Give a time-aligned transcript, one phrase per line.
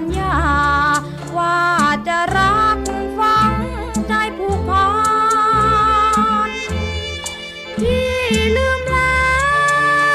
[0.00, 0.36] ญญา
[1.36, 1.60] ว่า
[2.08, 2.78] จะรัก
[3.18, 3.52] ฟัง
[4.08, 4.88] ใจผู้พั
[6.48, 6.50] น
[7.80, 8.10] ที่
[8.56, 9.34] ลืมแล้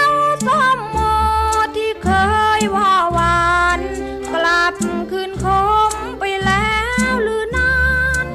[0.10, 0.12] ว
[0.48, 0.98] สมโม
[1.78, 2.10] ที่เค
[2.60, 3.80] ยว่าวาน
[4.34, 4.74] กลับ
[5.12, 5.46] คืนค
[5.90, 6.78] มไปแล้
[7.12, 7.82] วหรือนั้
[8.26, 8.28] น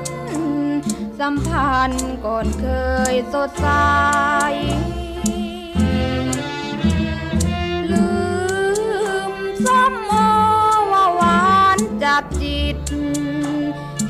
[1.21, 2.67] สัมพันธ์ก่อนเค
[3.13, 3.69] ยสดใส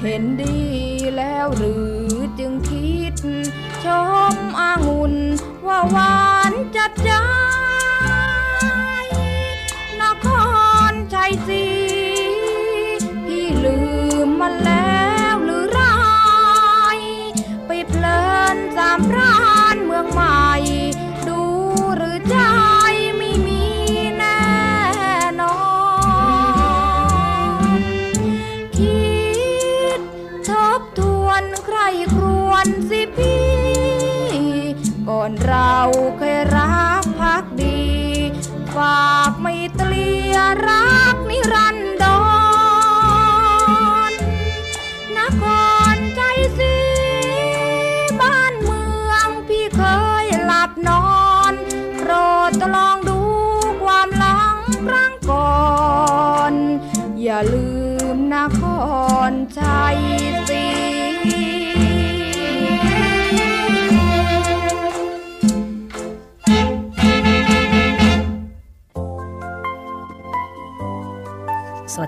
[0.09, 0.59] เห็นดี
[1.17, 1.75] แล้วหรื
[2.11, 3.15] อจึงคิด
[3.85, 3.87] ช
[4.33, 5.15] มอางุ่น
[5.67, 7.11] ว่าหวานจัดใจ
[10.01, 10.27] นค
[10.91, 11.76] รชัยศรี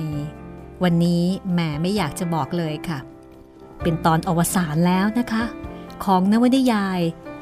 [0.83, 2.99] วันนี้แหมไม่อยากจะบอกเลยค่ะ
[3.83, 5.45] เป็นตอนอวสานแล้วนะคะ
[6.05, 7.01] ของนวนิยาย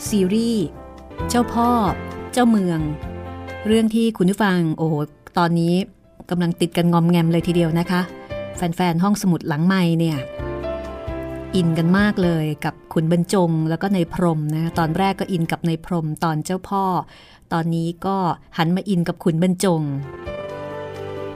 [0.09, 0.65] ซีรีส์
[1.29, 1.71] เจ้าพ่อ
[2.33, 2.81] เจ้าเมือง
[3.67, 4.95] เรื่องที่คุณผู้ฟังโอ้โห
[5.39, 5.75] ตอนนี้
[6.31, 8.01] กำลังติดกันงอมแงมเลยทีเดียวนะคะ
[8.57, 10.19] แฟน ๆ ห้องสมุดหลังใหม่เนี่ย
[11.57, 16.85] อินกันมากเลยกับขุนบรรจงแล้วก็ในพรหมนะตอนแรกก็อินกับในพรหมตอนเจ้าพ่อ
[17.53, 18.17] ตอนนี้ก็
[18.59, 19.83] หันมาอินกับขุนบรรจง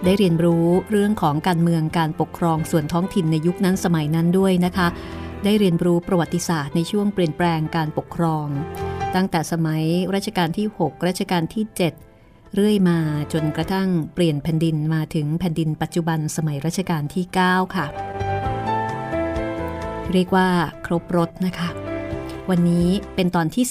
[0.04, 4.88] ได้เรียนรู้เรื่องของการเมืองการปกครองส่วนท้องถิ่นในยุคนั้นสมัยนั้นด้วยนะคะ
[5.44, 8.46] ได้เรียนรู้ประวัติศาสตร์ในช่วงเปลี่ยนแปลงการปกครอง
[9.14, 9.82] ตั้งแต่สมัย
[10.14, 12.11] รัชกาลที่ 6 รัชกาลที่ 7
[12.54, 12.98] เรื่อยมา
[13.32, 17.86] จนกระทั่งเปลี่ยนแผ่นดินมาถึงแผ่นดินปัจจุบันสมัยรัชกาลที่ 9 ค่ะ
[20.12, 20.48] เรียกว่า
[20.86, 21.68] ครบรถนะคะ
[22.50, 23.64] วันนี้เป็นตอนที่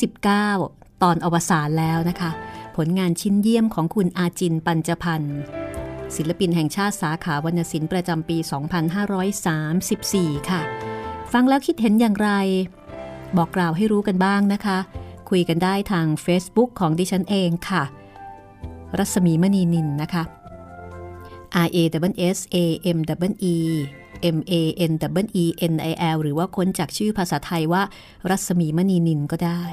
[0.48, 2.31] 19 ตอนอวสานแล้วนะคะ
[2.78, 5.39] ผลงานชิ้นเยี่ยมของคุณอาจินปัญจพันธ์
[6.16, 8.38] ศิลปินแห่งชาติสาขาวรรณศิลป์ประจำปี
[9.63, 10.62] 2534 ค่ะ
[11.33, 12.30] ฟังแล้วคิดเห็นอย่างไร
[13.38, 14.78] บอกกล่าวให้รู้กันบ้างนะคะ
[15.30, 17.83] คุยกันได้ทาง Facebook ของดิฉันเองค่ะ
[18.97, 20.23] รัศมีมณีนิลนะคะ
[21.65, 21.77] R A
[22.12, 22.57] double S A
[22.95, 22.97] M
[23.29, 23.55] double E
[24.35, 24.53] M A
[24.89, 24.93] N
[25.23, 27.83] double E N I L หรือว่าค้นจากชื่อภาษาไทยว่า
[28.29, 29.63] รัศมีมณีนิลก็ได้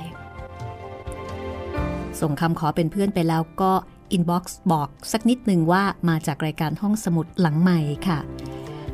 [2.20, 3.72] ส่งคำขอเป็นเพื่อนไปแล้วก็
[4.12, 8.18] inbox บอกสักนิดหนึ่งว่ามาจากรายการห้องสมุดหลังใหม่ค่ะ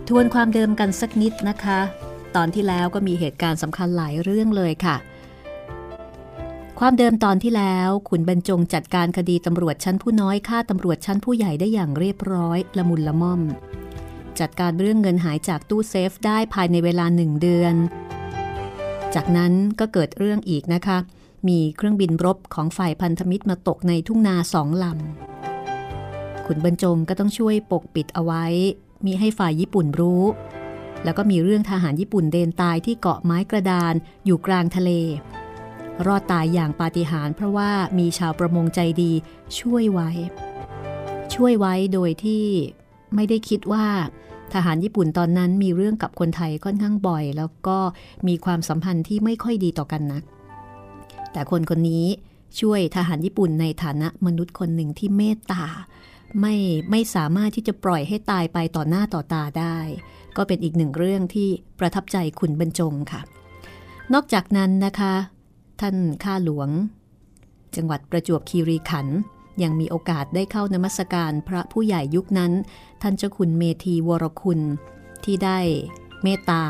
[0.08, 1.78] ทวนความเดิมกันสักนิดนะคะ
[2.36, 4.96] ตอนที่แล้วก็มีเหตุการณ์สำคัญหลายเรื่องเลยค่ะ
[6.80, 13.40] ความเดิมตอนที่แล้วขุนบรรจงจัดการคดีตำรวจชั้นผู้น้อยฆ่าตำรวจชั้นผู้ใหญ่ได้อย่างเรียบร้อยละมุนละม่อม
[14.40, 17.74] จัดการเรื่องเงินหายจากตู้เซฟได้ภายในเวลาหนึ่งเดือน
[19.14, 20.98] จากนั้นก็เกิดเรื่องอีกนะคะ
[21.48, 28.44] มีเครื่องบินรบของฝ่ายพันธมิตรมาตกในทุ่งนาสองลำขุนบรรจงก็ต้องช่วยปกปิดเอาไว้
[29.06, 30.22] มีให้ฝ่ายญี่ปุ่นรู้
[31.04, 33.94] แล้วก็มีเรื่องทหารญี่ปุ่นเดินตายที่เกาะไม้กระดาน
[34.24, 34.90] อยู่กลางทะเล
[36.06, 39.12] รอดตายอย่างปาฏิหาริย์เพราะว่ามีชาวประมงใจดี
[39.58, 40.10] ช่วยไว้
[41.34, 42.44] ช่วยไว้โดยที่
[43.14, 43.86] ไม่ได้คิดว่า
[44.54, 47.78] ทหารญี่ปุ่นตอนนั้นมีเรื่องกับคนไทยค่อนข้างบ่อย แล้วก็
[48.28, 50.22] มีความสัมพันธ์ที่ไม่ค่อยดีต่อกันนัก
[51.32, 52.06] แต่คนคนนี้
[52.60, 55.64] ช่วยทหารญี่ปุ่นในฐานะมนุษย์คนหนึ่งที่เมตตา
[56.40, 56.54] ไม่
[56.90, 59.78] ไม่สามารถที่จะปล่อยให้ตายไปต่อหน้าต่อตาได้
[60.36, 61.48] ก็เป็นอีกหนึ่งเรื่องที่
[61.78, 63.20] ประทับใจขุนบรรจงค่ะ
[64.14, 65.14] นอกจากนั้นนะคะ
[65.80, 66.68] ท่านข้าหลวง
[67.76, 69.18] จังหวัดประจวบคีรีขันธ์
[69.62, 72.52] ยังมีโอกาสได้เข้านมัสการพระผู้ใหญ่ยุคนั้น
[73.02, 74.60] ท่านเจ้าคุณเมธีวรคุณ
[75.24, 75.58] ที่ได้
[76.22, 76.62] เมตตา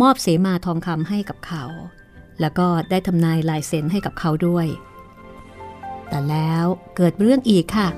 [0.00, 1.64] มอบเสมาทองคำให้กับเขา
[2.40, 4.66] แล้วก็ได้ทำนายลายเซ็นให้กับเขาด้วย
[6.08, 6.64] แต่แล้ว
[6.96, 7.88] เกิดเรื่องอีกค่ะ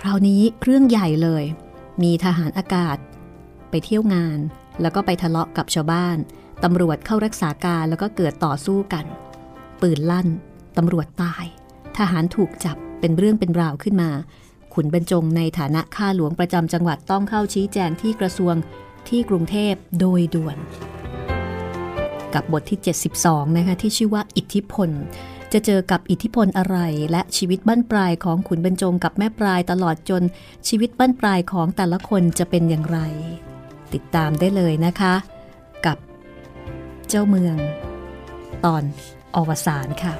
[0.00, 1.44] คราวนี้เรื่องใหญ่เลย
[2.02, 2.96] มีทหารอากาศ
[3.70, 4.38] ไปเที่ยวงาน
[4.80, 6.16] แล้วก็ไปทะเลาะกับชาวบ้าน
[6.64, 9.04] ตำรวจเข้ารักษาการแล้วก็เกิดต่อสู้กัน
[9.82, 10.28] ปืนลั่น
[10.76, 11.44] ตำรวจตาย
[11.96, 14.10] ทหารถูกจับเป็นเรื่องเป็นราวขึ้นมา
[14.74, 18.54] ขุนบรรจงในฐานะข้าหลวงประจำจังหวัดต้องเข้าชี้แจงที่กระทรวง
[19.08, 20.56] ที่กรุงเทพโดยด่วน
[22.34, 22.80] กับบทที่
[23.18, 24.90] 72 นะคะที่ชื่อว่าอิทธิพล
[25.52, 26.78] จะเจอกับอิทธิพลอะไร
[27.10, 30.22] และชีวิตบ้านปลายของขุนบรรจงกับแม่ปลายตลอดจน
[30.68, 32.98] ชีวิตบ้านปลายของแต่ละคนจะเป็นอย่างไร
[33.94, 35.14] ติดตามได้เลยนะคะ
[35.86, 35.98] กับ
[37.08, 37.56] เจ้าเมือง
[38.64, 38.84] ตอน
[39.36, 40.14] อวสานค่ะ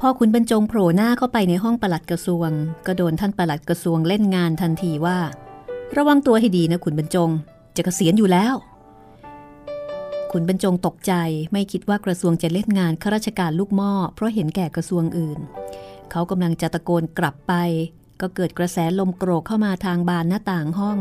[0.00, 2.50] พ่อคุณบรรจงโผล่หน้าเข้าไปในห้องปลัดกระทรวง
[2.86, 5.18] ก็โดนท่านปลัดกระทรวงเล่นงานทันทีว่า
[5.96, 7.30] ระวังตัวให้ดีนะคุณบรรจง
[7.76, 8.54] จะกะเกษียณอยู่แล้ว
[10.32, 11.12] คุณบรรจงตกใจ
[11.52, 15.38] ไม่คิดว่ากระทรวงจะเล่นงานข้าราชการลูกหม้อเพราะเห็นแก่กระทรวงอื่น
[16.10, 17.52] เขากำลังจะตะโกนกลับไป
[18.20, 20.98] ก็เกิดกระแสลมโกรกเข้ามาทางบานหน้าต่างห้อง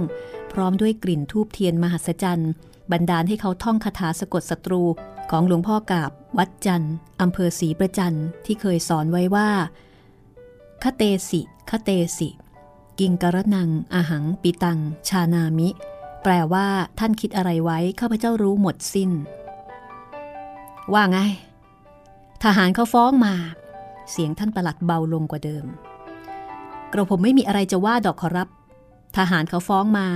[0.51, 2.51] พร้อมด้วยกลิ่นทูบเทียนมหัศจรรย์
[2.92, 4.83] บันดาลให้เขาท่องคาถาสะกดศัตรู
[5.31, 9.50] ของหลวงพ่อกาบ วัดจันทร์อำเภอศรีประจันที่เคยสอนไว้ว่า
[10.83, 12.30] คเตสิคเตสิ
[13.00, 15.69] กิงกระนังอาหัง ปิตัง ชานามิ
[16.27, 16.68] แปลว่า
[17.00, 19.12] ท่านคิดอะไรไว้ข้าพเจ้ารู้หมดสิน้น
[20.94, 21.19] ว่าไง
[22.44, 23.36] ทหารเขาฟ้องมา
[24.12, 25.66] เสียงท่านประหลัดเบาลงกว่าเดิม
[26.94, 28.48] กระผมไม่มีอะไรจะว่าดอกขอรับ
[29.18, 30.07] ทหารเขาฟ้องมา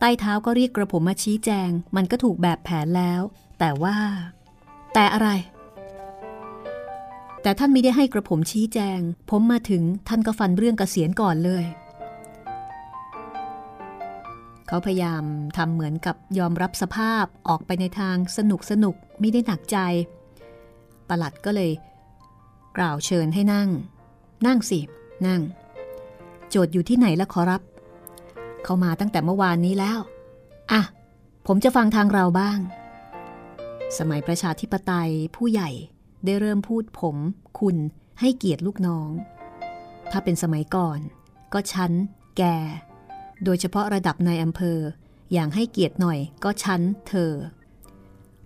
[0.00, 3.20] ใต้เท้าก็เรียกกระผมมาชี้แจง มันก็ถูกแบบแผนแล้ว
[3.58, 3.96] แต่ว่า
[4.94, 5.28] แต่อะไร
[7.42, 9.00] แต่ท่านไม่ได้ให้กระผมชี้แจง
[9.30, 11.64] ผมมาถึงท่านก็ฟันเรื่องกเกษียณก่อนเลย
[14.68, 15.24] เขาพยายาม
[15.56, 19.78] ทำเหมือนกับยอมรับสภาพออกไปในทางสนุกสนุกไม่ได้หนักใจ
[21.08, 21.72] ประหลัดก็เลย
[22.76, 23.68] กล่าวเชิญให้นั่ง
[24.46, 24.80] นั่งสิ
[25.26, 25.40] นั่ง
[26.48, 27.62] โจทย์อยู่ที่ไหนละขอรับ
[28.64, 29.98] เขามาตั้งแต่เมื่อวานนี้แล้ว
[30.72, 30.82] อะ
[31.46, 32.58] ผมจะฟังทางเราบ้าง
[33.98, 35.70] สมัยประชาธิปไตยผู้ใหญ่
[36.24, 37.16] ได้เริ่มพูดผม
[37.60, 37.76] คุณ
[38.20, 39.10] ให้เกียรติลูกน้อง
[40.10, 40.98] ถ้าเป็นสมัยก่อน
[41.52, 41.92] ก็ชั้น
[42.38, 42.42] แก
[43.44, 44.78] โดยเฉพาะระดับนายอำเภอ
[45.32, 47.32] อย่างให้เกียรติหน่อยก็ชั้นเธอ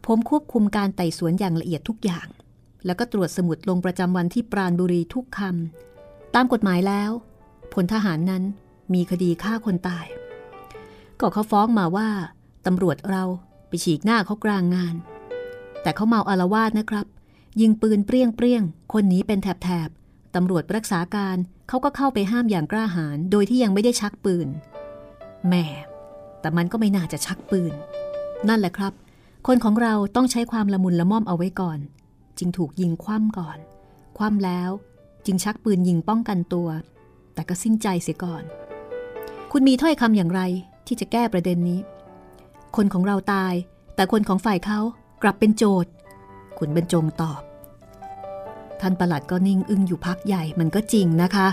[0.07, 2.27] ผมควบคุมการไต่สวนอย่างละเอียดทุกอย่าง
[2.87, 7.11] แล้วก็ตรวจสมุดลงประจำวันที่ปราณบุรีทุกคำตามกฎหมายแล้ว
[7.73, 8.43] พลทหารนั้น
[8.95, 10.07] มีคดีฆ่าคนตาย
[11.21, 12.09] ก็เขาฟ้องมาว่า
[12.67, 13.25] ตำรวจเรา
[13.69, 14.95] ไปฉีกหน้าเขากลางงาน
[15.83, 17.07] แต่เขาเมาอารวาสนะครับ
[17.61, 19.89] ยิงปืนเปรี้ยงเปรี้ยง คนนี้เป็นแถบแถบ
[20.35, 21.37] ตำรวจรักษาการ
[21.69, 24.49] เขาก็เข้าไปห้ามอย่างกล้าหาญโดยที่ยังไม่ได้ชักปืน
[25.49, 25.65] แม่
[26.41, 27.73] แต่มันก็ไม่น่าจะชักปืน
[28.49, 28.93] นั่นแหละครับ
[29.47, 31.79] คนของเราต้องใช้ความละมุนละม่อมเอาไว้ก่อน
[32.39, 33.59] จึงถูกยิงคว่ำก่อน
[34.19, 34.71] คว่ำแล้ว
[35.27, 36.69] จึงชักปืนยิงป้องกันตัว
[37.35, 38.43] แต่ก็สิ้นใจเสียก่อน
[39.53, 40.41] คุณมีถ้อยคำอย่างไร
[40.87, 41.81] ที่จะแก้ประเด็นนี้
[42.77, 43.55] คนของเราตาย
[43.95, 44.79] แต่คนของฝ่ายเขา
[45.23, 45.91] กลับเป็นโจทย์
[46.59, 47.43] ขุนบรรจงตอบ
[48.81, 51.49] ท่านประหลัดก็นิ่งอึ้งอยู่พักใหญ่มันก็จริงนะคะ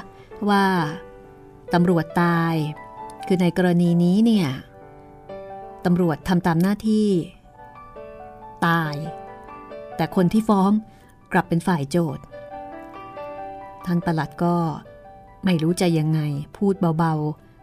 [0.49, 0.63] ว่า
[1.73, 2.55] ตำรวจตาย
[3.27, 4.47] คือในกรณีนี้เนี่ย
[5.85, 7.07] ตำรวจทำตามหน้าที่
[8.65, 8.95] ตาย
[9.95, 10.71] แต่คนที่ฟ้อง
[11.33, 12.23] กลับเป็นฝ่ายโจทย์
[13.85, 14.55] ท่านประหลัดก็
[15.45, 16.19] ไม่รู้จะยังไง
[16.57, 17.13] พูดเบา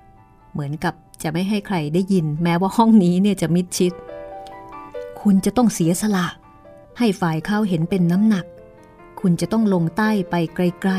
[0.03, 3.93] ๆ เหมือนกับจะไม่ให้ใครได้ยิน แม้ว่าห้องนี้เนี่ยจะมิดชิด
[5.21, 6.27] คุณจะต้องเสียสละ
[6.99, 8.47] ให้ฝ่ายเข้าเห็นเป็นน้ำหนัก
[9.21, 10.93] คุณจะต้องลงใต้ไปไกล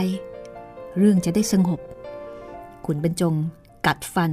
[0.44, 1.80] ๆ เรื่องจะได้สงบ
[2.86, 3.36] คุณบรรจง
[3.88, 4.32] กัดฟัน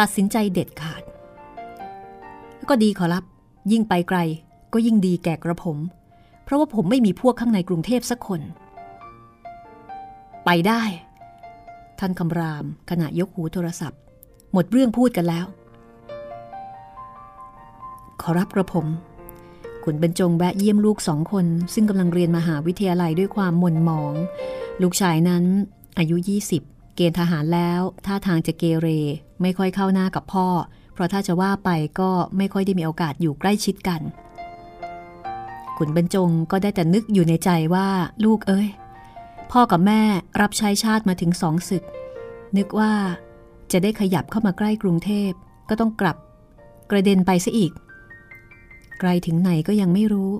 [0.00, 1.02] ตัดสินใจเด็ดขาด
[2.68, 3.24] ก็ดีขอรับ
[3.72, 4.18] ยิ่งไปไกล
[4.72, 5.78] ก็ยิ่งดีแก่กระผม
[6.44, 8.40] เพราะว่าผมไม่มีพวกข้างในกรุงเทพสักคน
[10.44, 10.82] ไปได้
[11.98, 14.00] ท่านคำรามขณะยกหูโทรศัพท์
[14.52, 15.46] หมดเรื่องพูดกันแล้ว
[18.20, 18.86] ขอรับกระผม
[19.84, 24.14] ขุนบรรจงแวะเยี่ยมลูกสองคน ซึ่งกำลังเรียนมหาวิทยาลัยด้วยความหม่นหมอง
[24.82, 25.44] ลูกชายนั้น
[25.98, 26.16] อายุ
[26.50, 28.88] 20 เกณฑ์ทหารแล้วท่าทางจะเกเร
[29.42, 30.48] ไม่ค่อยเข้าหน้ากับพ่อ
[30.92, 31.70] เพราะถ้าจะว่าไป
[32.00, 34.00] ก็ไม่ค่อยได้มีโอกาสอยู่ใกล้ชิดกัน
[35.76, 37.88] ขุนบรรจงก็ได้แต่นึกอยู่ในใจว่า
[38.24, 38.68] ลูกเอ้ย
[39.52, 40.00] พ่อกับแม่
[40.40, 41.84] รับใช้ชาติมาถึงสองศึก
[42.56, 42.92] นึกว่า
[43.72, 45.30] จะได้ขยับเข้ามาใกล้กรุงเทพ
[45.68, 46.16] ก็ต้องกลับ
[46.90, 47.72] กระเด็นไปซะอีก
[49.00, 50.32] ไกลถึงไหนก็ยังไม่รู้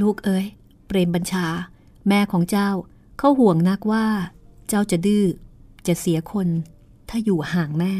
[0.00, 0.46] ลูกเอ้ย
[0.86, 1.46] เปรมบัญชา
[2.08, 2.70] แม่ของเจ้า
[3.18, 4.06] เขาห่วงนักว่า
[4.74, 5.26] เจ้าจะดื้อ
[5.86, 6.48] จะเสียคน
[7.08, 7.94] ถ้าอยู่ห่างแม่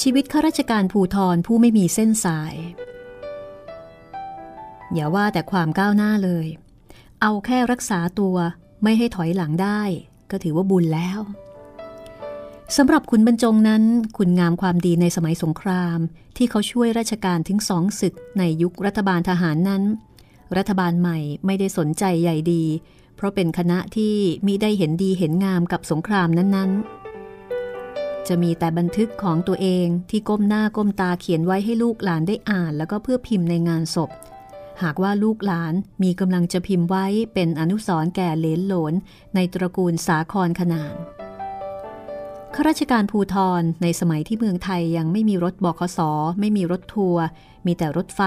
[0.00, 2.54] ชีวิตข้าราชการภูทรผู้ไม่มีเส้นสาย
[4.94, 6.46] อย่าว่าแต่ความก้าวหน้าเลย
[7.20, 8.36] เอาแค่รักษาตัว
[8.82, 9.82] ไม่ให้ถอยหลังได้
[10.30, 11.20] ก็ถือว่าบุญแล้ว
[12.76, 13.82] สำหรับคุณบรรจงนั้น
[14.16, 15.98] คุณงามความดีในสมัยสงคราม
[16.36, 19.82] ที่เขาช่วยราชการถึงสองศึกในยุครัฐบาลทหารนั้น
[20.56, 22.64] รัฐบาลใหม่ไม่ได้สนใจใหญ่ดี
[23.16, 24.14] เพราะเป็นคณะที่
[24.46, 34.10] มิได้เห็นดีเห็นงามกับสงครามนั้นๆ จะมีแต่บันทึกของตัวเองที่ก้มหน้าก้มตาเขียนไว้ให้ลูกหลานได้อ่าน แล้วก็เพื่อพิมพ์ในงานศพ
[34.82, 38.94] หากว่าลูกหลานมีกำลังจะพิมพ์ไว้เป็นอนุสรณ์แก่เลนหลน
[39.34, 40.96] ในตระกูลสาครขนาน
[42.56, 45.98] ข้าราชการภูทรในสมัยที่เมืองไทยยังไม่มีรถบขส
[46.40, 47.24] ไม่มีรถทัวร์
[47.66, 48.20] มีแต่รถไฟ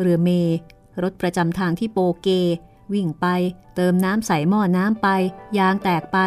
[0.00, 0.30] เรือเม
[1.02, 2.28] รถประจำทางที่โปเก
[2.92, 3.26] วิ่งไป
[3.74, 5.08] เติมน้ำใส่หม้อน้ำไป
[5.58, 6.18] ยางแตกไป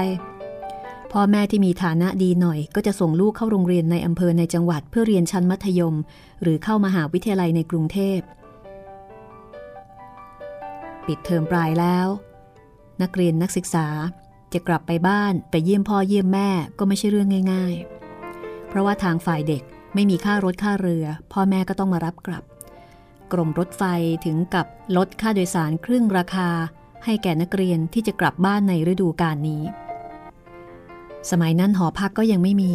[1.12, 5.96] พ่อแม่ที่มีฐานะดีหน่อย ก็จะส่งลูกเข้าโรงเรียนในอำเภอในจังหวัดเพื่อเรียนชั้นมัธยม
[6.42, 8.20] หรือเข้ามาหาวิทยาลัยในกรุงเทพ
[11.08, 12.08] ปิดเทอมปลายแล้ว
[13.02, 13.88] นักเรียนนักศึกษา
[14.55, 17.75] จะกลับไปบ้านไปเยี่ยมพ่อเยี่ยมแม่ก็ไม่ใช่เรื่องง่าย
[18.21, 22.43] ๆ เพราะว่าทางฝ่ายเด็กไม่มีค่ารถค่าเรือ พ่อแม่ก็ต้องมารับกลับ
[23.31, 23.83] กรมรถไฟ
[24.25, 24.65] ถึงกับ
[24.97, 26.50] ลดค่าโดยสารครึ่งราคา
[27.05, 29.63] ให้แก่นักเรียนที่จะกลับบ้านในฤดูกาลนี้
[31.31, 32.74] สมัยนั้นหอพักก็ยังไม่มี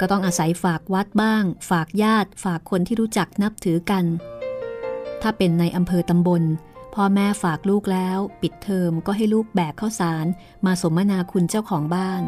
[0.00, 4.04] ก็ต้องอาศัยฝากวัดบ้าง ฝากญาติ ฝากคนที่รู้จักนับถือกัน
[5.22, 6.42] ถ้าเป็นในอำเภอตำบล
[6.94, 10.26] พ่อแม่ฝากลูกแล้ว ปิดเทอมก็ให้ลูกแบกข้าวสาร
[10.66, 12.22] มาสมนาคุณเจ้าของบ้าน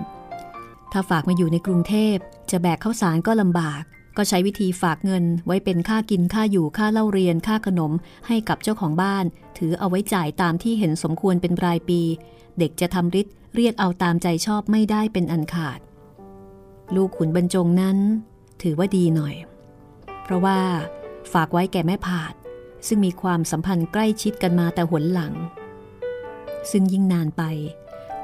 [0.92, 2.16] ถ้าฝากมาอยู่ในกรุงเทพ
[2.50, 3.82] จะแบกข้าวสารก็ลำบาก
[4.16, 7.92] ก็ใช้วิธีฝากเงินไว้เป็นค่ากินค่าอยู่ค่าเล่าเรียนค่าขนม
[8.26, 9.24] ให้กับเจ้าของบ้าน
[9.58, 12.00] ถือเอาไว้จ่ายตามที่เห็นสมควรเป็นรายปี
[12.58, 15.78] เด็กจะทำริษเรียกเอาตามใจชอบไม่ได้เป็นอันขาด
[16.94, 17.98] ลูกขุนบรรจงนั้น
[18.62, 19.34] ถือว่าดีหน่อย
[20.22, 20.58] เพราะว่า
[21.32, 22.34] ฝากไว้แก่แม่ผาด
[22.86, 25.32] ซึ่งมีความสัมพันธ์ใกล้ชิดกันมาแต่หนหลัง
[26.70, 27.42] ซึ่งยิ่งนานไป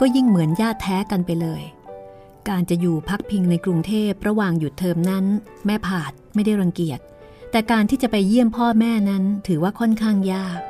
[0.00, 1.62] ก็ยิ่งเหมือนญาติแท้กันไปเลย
[2.48, 5.24] การจะอยู่พักพิงในกรุงเทพระหว่างหยุดเทอมนั้น
[5.66, 7.00] แม่ผาดไม่ได้รังเกียจ
[7.50, 10.60] แต่การที่จะไปเยี่ยมพ่อแม่นั้นถือว่าค่อนข้างยาก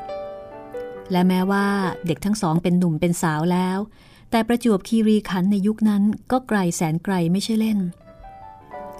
[1.13, 1.67] และแม้ว่า
[2.07, 3.79] เด็กทั้งสองเป็นหนุ่มเป็นสาวแล้ว
[4.31, 7.79] แต่ประจวบคีรีขันในยุคนั้นก็ไกลแสนไกลไม่ใช่เล่น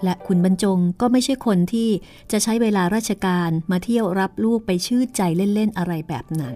[0.05, 1.89] และคุณบรรจงก็ไม่ใช่คนที่
[2.33, 6.55] จะใช้เวลาราชการมาเที่ยวรับลูกไปชื่อใจเล่น ๆ อะไรแบบนั้น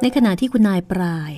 [0.00, 1.32] ในขณะที่คุณนายปลาย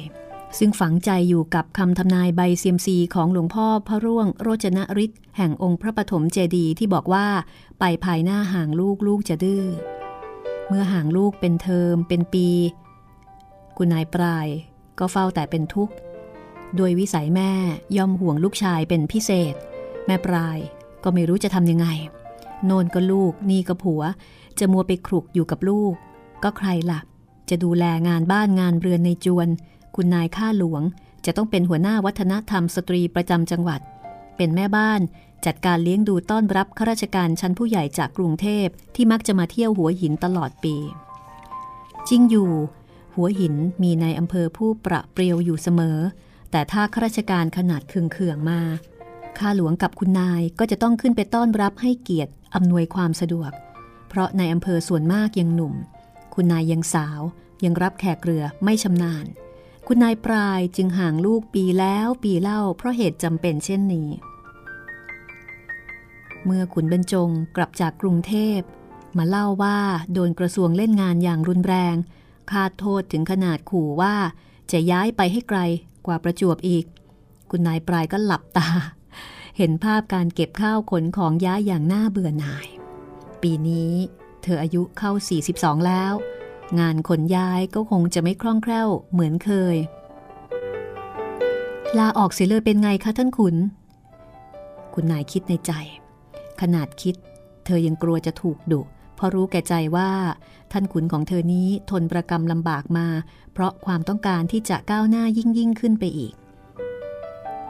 [0.59, 7.27] ซึ่งฝังใจอยู่กับคำทำนายใบเซียมซีของหลวงพ่อพระร่วงโรจนฤทธิ์แห่งองค์พระปฐมเจดีย์ที่บอกว่า
[7.81, 9.65] ไปภายหน้าห่างลูกลูกจะดื้อ
[10.69, 12.49] เมื่อห่างลูกเป็นเทอมเป็นปี
[13.77, 14.47] คุณนายปลาย
[14.99, 15.95] ก็เฝ้าแต่เป็นทุกข์
[16.77, 17.53] โดยวิสัยแม่
[17.97, 19.55] ย่อมห่วงลูกชายเป็นพิเศษ
[20.09, 20.59] แม่ปลาย
[21.05, 21.87] ก็ไม่รู้จะทำยังไง
[22.67, 24.03] โนนก็ลูกนี่ก็ผัว
[24.59, 25.93] จะมัวไปครุกอยู่กับลูก
[26.43, 27.01] ก็ใครละ่ะ
[27.51, 29.49] จะดูแลงานบ้านงานเรือนในจวน
[29.95, 30.83] คุณนายข้าหลวง
[31.27, 33.81] จะต้องเป็นหัวหน้าวัฒนธรรมสตรีประจำจังหวัด
[34.37, 35.01] เป็นแม่บ้าน
[35.47, 40.77] จัดการเลี้ยงดูต้อนรับข้าราชการชั้นผู้ใหญ่จากกรุงเทพที่มักจะมาเที่ยวหัวหินตลอดปี
[42.09, 42.51] จริงอยู่
[43.15, 45.99] หัวหินมีในอำเภอผู้ประเปรียวอยู่เสมอ
[46.51, 48.61] แต่ถ้าข้าราชการขนาดเคืองๆมา
[49.41, 53.51] ข้าหลวงกับคุณนายก็จะต้องขึ้นไปต้อนรับให้เกียรติอำนวยความสะดวก
[54.09, 55.75] เพราะในอำเภอส่วนมากยังหนุ่ม
[56.35, 57.21] คุณนายยังสาว
[57.65, 59.27] ยังรับแขกเรือไม่ชำนาญ
[59.87, 64.09] คุณนายปลายจึงห่างลูกปีแล้วปีเล่า เพราะเหตุจำเป็นเช่นนี้
[66.45, 68.61] เมื่อขุนบรรจงกลับจากกรุงเทพ
[69.19, 69.79] มาเล่าว่า
[70.13, 71.97] โดนกระทรวงเล่นงานอย่างรุนแรง
[72.51, 74.15] คาดโทษถึงขนาดขู่ว่า
[74.73, 75.61] จะย้ายไปให้ไกล
[76.07, 76.85] กว่าประจวบอีก
[77.51, 78.69] คุณนายปลายก็หลับตา
[79.61, 82.67] เห็นภาพการเก็บข้าวขนของย้ายอย่างน่าเบื่อหน่าย
[83.43, 83.93] ปีนี้
[84.43, 85.13] เธออายุเข้า
[85.49, 86.13] 42 แล้ว
[86.79, 89.77] งานขนย้ายก็คงจะไม่คล่องแคล่วเหมือนเคย
[91.99, 93.57] ลาออกเสียเลยเป็นไงคะท่านขุน
[94.95, 95.73] คุณนายคิดในใจ
[96.61, 97.15] ขนาดคิด
[97.65, 98.81] เธอยังกลัวจะถูกดุ
[99.15, 100.11] เพราะรู้แก่ใจว่า
[100.73, 103.07] ท่านขุนของเธอนี้ทนประกรรมลำบากมา
[103.53, 106.35] เพราะความต้องการที่จะก้าวหน้ายิ่งยิ่งขึ้นไปอีก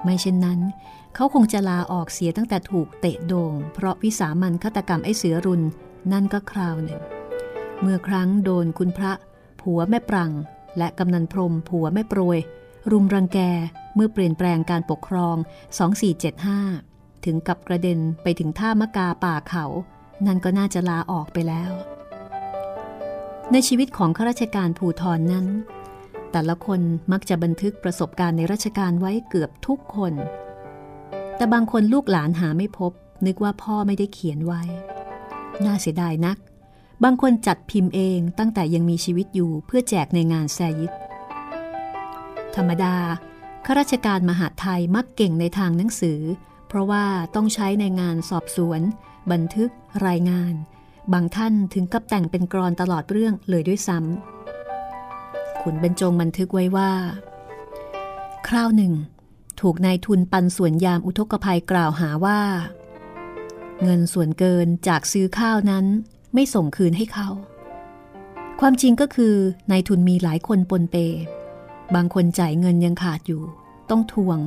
[0.03, 0.61] ไม่เช่นนั้น
[1.15, 5.63] เขาคงจะลาออกเสียตั้งแต่ถูกเตะโดงเพราะวิสามันฆาตกรรมไอ้เสือรุน
[6.13, 7.01] นั่นก็คราวหนึ่ง
[7.81, 9.13] เมื่อครั้งโดนคุณพระ
[9.61, 10.33] ผัวแม่ปรัง
[10.79, 12.39] และกำนันพรมผัวแม่โปรย
[12.91, 13.39] รุมรังแก
[13.95, 15.37] เมื่อเปลี่ยนแปลงการปกครอง
[16.11, 19.65] 2475 ถึงกับกระเด็นไปถึงท่ามะกาป่าเขา
[20.27, 21.73] นั่นก็น่าจะลาออกไปแล้ว
[23.53, 25.47] ในชีวิตของข้าราชการภูทรนนั้น
[26.33, 26.81] แต่ละคน
[27.13, 30.15] มักจะบันทึกประสบการณ์ในราชการไว้เกือบทุกคน
[31.39, 32.93] แต่บางคนลูกหลานหาไม่พบ
[33.27, 34.63] นึกว่าพ่อไม่ได้เขียนไว้
[35.65, 36.39] น่าเสียดายนัก
[37.05, 40.95] บางคนจัดพิมพ์เองตั้งแต่ยังมีชีวิตอยู่เพื่อแจกในงานแซยิต
[42.57, 42.97] ธรรมดา
[43.67, 46.21] ข้าราชการมหาไทยมักเก่งในทางหนังสือ
[46.69, 47.05] เพราะว่า
[47.35, 48.81] ต้องใช้ในงานสอบสวน
[49.33, 49.71] บันทึก
[50.07, 50.55] รายงาน
[51.13, 56.91] บางท่านถึงกับแต่งเป็นกรอนตลอดเรื่องเลยด้วยซ้ำขุนบรรจงบันทึกไว้ว่า
[58.49, 58.93] คราวหนึ่ง
[59.61, 62.41] ถูกนายทุนปันส่วนยามอุทกภัยกล่าวหาว่า
[63.83, 65.87] เงินส่วนเกินจากซื้อข้าวนั้น
[66.35, 67.29] ไม่ส่งคืนให้เขา
[68.61, 69.35] ความจริงก็คือ
[69.71, 70.97] นายทุนมีหลายคนปนเป
[71.95, 73.43] บางคนจ่ายเงินยังขาดอยู่
[73.91, 74.39] ต้องทวง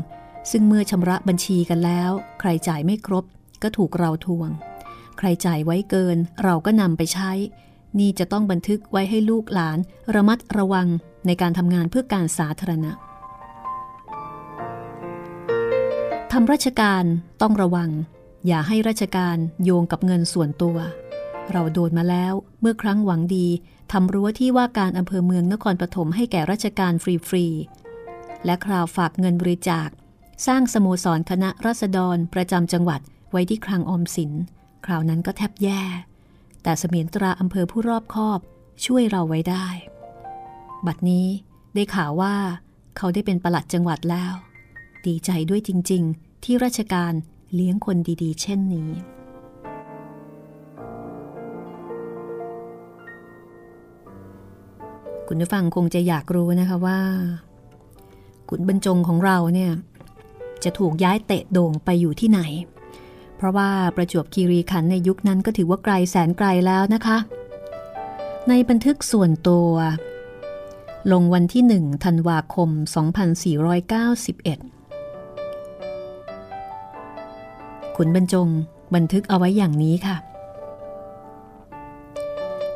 [0.52, 3.26] ซึ่งเมื่อชำระบัญชีกันแล้ว ใครจ่ายไม่ครบ
[3.64, 4.50] ก็ถูกเราทวง
[5.18, 7.32] ใครจ่ายไว้เกิน เราก็นำไปใช้
[8.00, 9.78] นี่จะต้องบันทึกไว้ให้ลูกหลาน
[10.16, 10.88] ระมัดระวัง
[11.26, 12.92] ในการทำงานเพื่อการสาธารณะ
[16.36, 17.04] ทำราชการ
[17.42, 17.90] ต้องระวัง
[18.48, 20.78] อย่าให้ราชการโยงกับเงินส่วนตัว
[21.52, 23.48] เราโดนมาแล้วเมื่อครั้งหวังดี
[23.92, 29.90] ทำรั้วที่ว่าการอำเภอเมืองนครปฐมให้แก่ราชการฟรีๆ และคราวฝากเงินบริจาค
[30.48, 34.32] สร้างสโมสรคณะรัษฎรประจำจังหวัดไว้ที่คลังออมสิน
[34.86, 35.82] คราวนั้นก็แทบแย่
[36.64, 38.40] แต่เสมียนตราอำเภอผู้รอบคอบ
[38.86, 39.68] ช่วยเราไว้ได้
[40.86, 41.28] บัดนี้
[41.74, 42.36] ได้ข่าวว่า
[42.98, 44.34] เขาได้เป็นประหลัดจังหวัดแล้ว
[45.08, 47.14] ดีใจด้วยจริง ๆ ที่ราชการ
[47.54, 48.90] เลี้ยงคนดีๆ เช่นนี้
[55.28, 57.00] คุณผู้ฟังคงจะอยากรู้นะคะว่า
[58.50, 59.72] ขุนบรรจงของเราเนี่ย
[60.64, 62.42] จะถูกย้ายเตะโด่งไปอยู่ที่ไหน
[63.36, 67.18] เพราะว่าประจวบคีรีขันในยุคนั้นก็ถือว่าไกลแสนไกลแล้วนะคะ
[68.50, 69.72] ในบันทึกส่วนตัว
[71.12, 72.70] ลงวันที่ 1 ธันวาคม
[73.66, 74.81] 2491
[77.96, 78.48] ขุนบรรจง
[78.96, 80.18] บันทึกเอาไว้อย่างนี้ค่ะ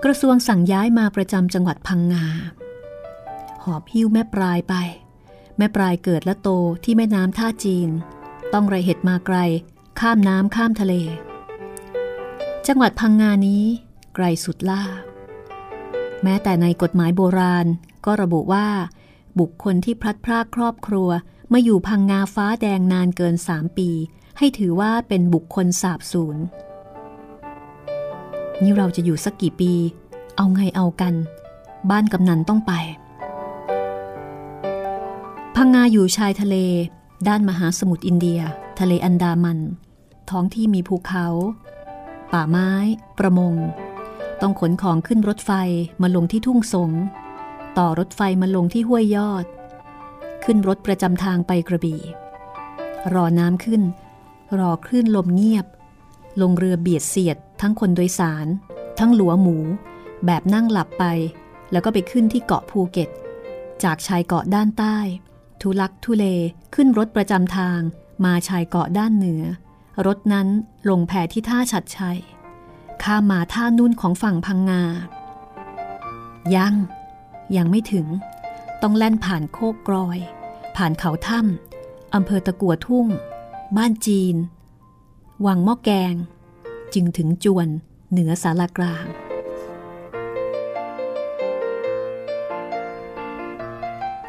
[0.03, 2.25] กระทรวงสั่งย้ายมาประจำจังหวัดพังงา
[3.63, 4.75] หอบหิ้วแม่ปลายไป
[5.57, 6.49] แม่ปลายเกิดและโต
[6.83, 7.89] ที่แม่น้ำท่าจีน
[8.53, 9.37] ต้องไรเหตุมาไกล
[9.99, 10.93] ข้ามน้ำข้ามทะเล
[12.67, 13.63] จังหวัดพังงานี้
[14.15, 14.83] ไกลสุดล่า
[16.23, 17.65] แม้แต่ในกฎหมายโบราณ
[18.05, 18.67] ก็ระบุว่า
[19.39, 21.09] บุคคลที่พลัดพรากครอบครัว
[21.53, 23.89] มาอยู่พังงาฟ้าแดงนานเกินสามปี
[24.37, 26.37] ให้ถือว่าเป็นบุคคลสาบสูญ
[28.61, 29.71] นี่เราจะอยู่สักกี่ปี
[30.37, 31.13] เอาไงเอากัน
[31.89, 32.73] บ้านกำนันต้องไป
[35.55, 36.55] พังงาอยู่ชายทะเล
[37.27, 38.41] ด้านมหาสมุทรอินเดีย
[38.79, 39.59] ทะเลอันดามัน
[40.29, 41.27] ท้องที่มีภูเขา
[42.33, 42.71] ป่าไม้
[43.19, 43.53] ประมง
[44.41, 45.51] ต้องขนของขึ้นรถไฟ
[46.01, 46.91] มาลงที่ทุ่งสง
[47.77, 49.45] ต่อรถไฟมาลงที่ห้วยยอด
[50.43, 52.01] ขึ้นรถประจำทางไปกระบี่
[53.13, 53.81] รอน้ำขึ้น
[54.59, 55.65] รอคลื่นลมเงียบ
[56.41, 58.47] ลงเรือเบียดเสียด ทั้งคนโดยสาร
[58.99, 59.57] ทั้งหลัวหมู
[60.25, 61.05] แบบนั่งหลับไป
[61.71, 63.09] แล้วก็ไปขึ้นที่เกาะภูเก็ต
[63.83, 64.97] จากชายเกาะด้านใต้
[65.61, 66.25] ทุลักทุเล
[66.75, 67.79] ขึ้นรถประจำทาง
[68.25, 69.43] มาชายเกาะด้านเหนือ
[70.05, 70.47] รถนั้น
[70.89, 72.19] ลงแพที่ท่าฉัดชัย
[73.03, 74.83] ข้ามมาท่านุ่นของฝั่งพังงา
[76.55, 76.75] ยัง
[77.55, 78.07] ยังไม่ถึง
[78.81, 80.19] ต้องแล่นผ่านโคกกรอย
[80.75, 83.07] ผ่านเขาถ้ำอำเภอตะกัวทุ่ง
[83.77, 84.35] บ้านจีน
[85.45, 86.13] วังหม้อแกง
[86.93, 87.67] จึงถึงจวน
[88.11, 89.05] เหนือสารากลาง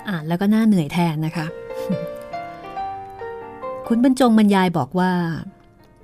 [0.08, 1.46] อ่านแล้วก็น่าเหนื่อยแทนนะคะ
[3.88, 5.12] คุณบรรจงบรรยายบอกว่า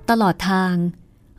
[0.09, 0.73] ตลอดทาง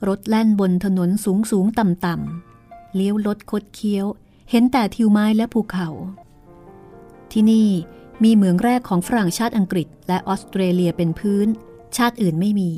[0.08, 4.06] รถแล่นบนถนนสูงสูงต่ำต่ำเลี้ยวรถคดเคี้ยว
[4.50, 5.88] เห็นแต่ทิวไม้และภูเขา
[7.32, 7.68] ที่นี่
[8.22, 11.48] มีเหมืองแรกของฝรั่งชาติอังกฤษและออสเตรเลียเป็นพื้น
[11.96, 12.70] ชาติอื่นไม่มี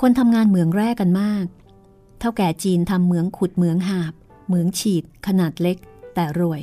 [0.00, 1.46] คนทำงานเหมืองแรกกันมาก
[2.18, 4.12] เท่าแก่จีนทำเหมืองขุดเหมืองหาบ
[4.46, 5.76] เหมืองฉีด ขนาดเล็ก
[6.14, 6.62] แต่รวย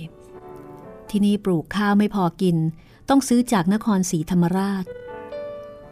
[1.09, 2.57] ที่นี่ปลูกข้าวไม่พอกิน
[3.09, 4.85] ต้องซื้อจากนครศรีธรรมราช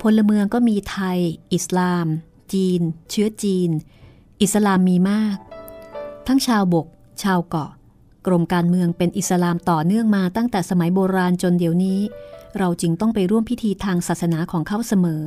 [0.01, 1.19] พลเมืองก็มีไทย
[1.53, 2.07] อิสลาม
[2.53, 3.69] จีน เชื้อจีน
[4.41, 5.37] อิสลามมีมาก
[6.27, 6.87] ทั้งชาวบก
[7.23, 7.71] ชาวเกาะ
[8.25, 11.99] กรมการเมืองเป็นอิสลามต่อเนื่องมาตั้งแต่สมัยโบราณจนเดี๋ยวนี้
[12.57, 15.23] เราจึงต้องไปร่วมพิธีทางศาสนาของเขาเสมอ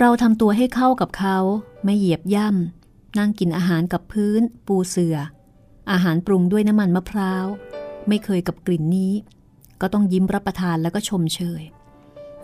[0.00, 1.38] เราทำตัวให้เข้ากับเขา
[1.84, 5.16] ไม่เหยียบย่ำนั่งกินอาหารกับพื้น ปูเสือ
[5.90, 7.46] อาหารปรุงด้วยน้ำมันมะพร้าว
[8.08, 9.12] ไม่เคยกับกลิ่นนี้
[9.80, 11.62] ก็ต้องยิ้มรับประทานแล้วก็ชมเชย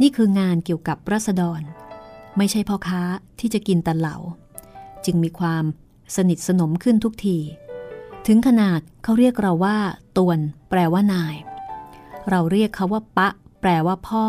[0.00, 1.62] นี่คืองานเกี่ยวกับรัษฎร
[2.36, 3.02] ไม่ใช่พ่อค้า
[3.38, 4.16] ที่จะกินแต่เหลา
[5.04, 5.64] จึงมีความ
[6.16, 7.38] สนิทสนมขึ้นทุกที
[8.26, 9.78] ถึงขนาดเขาเรียกเราว่า
[10.16, 10.38] ตวน
[10.70, 11.34] แปลว่านาย
[12.30, 13.28] เราเรียกเขาว่าปะ
[13.60, 14.26] แปลว่าพ่อ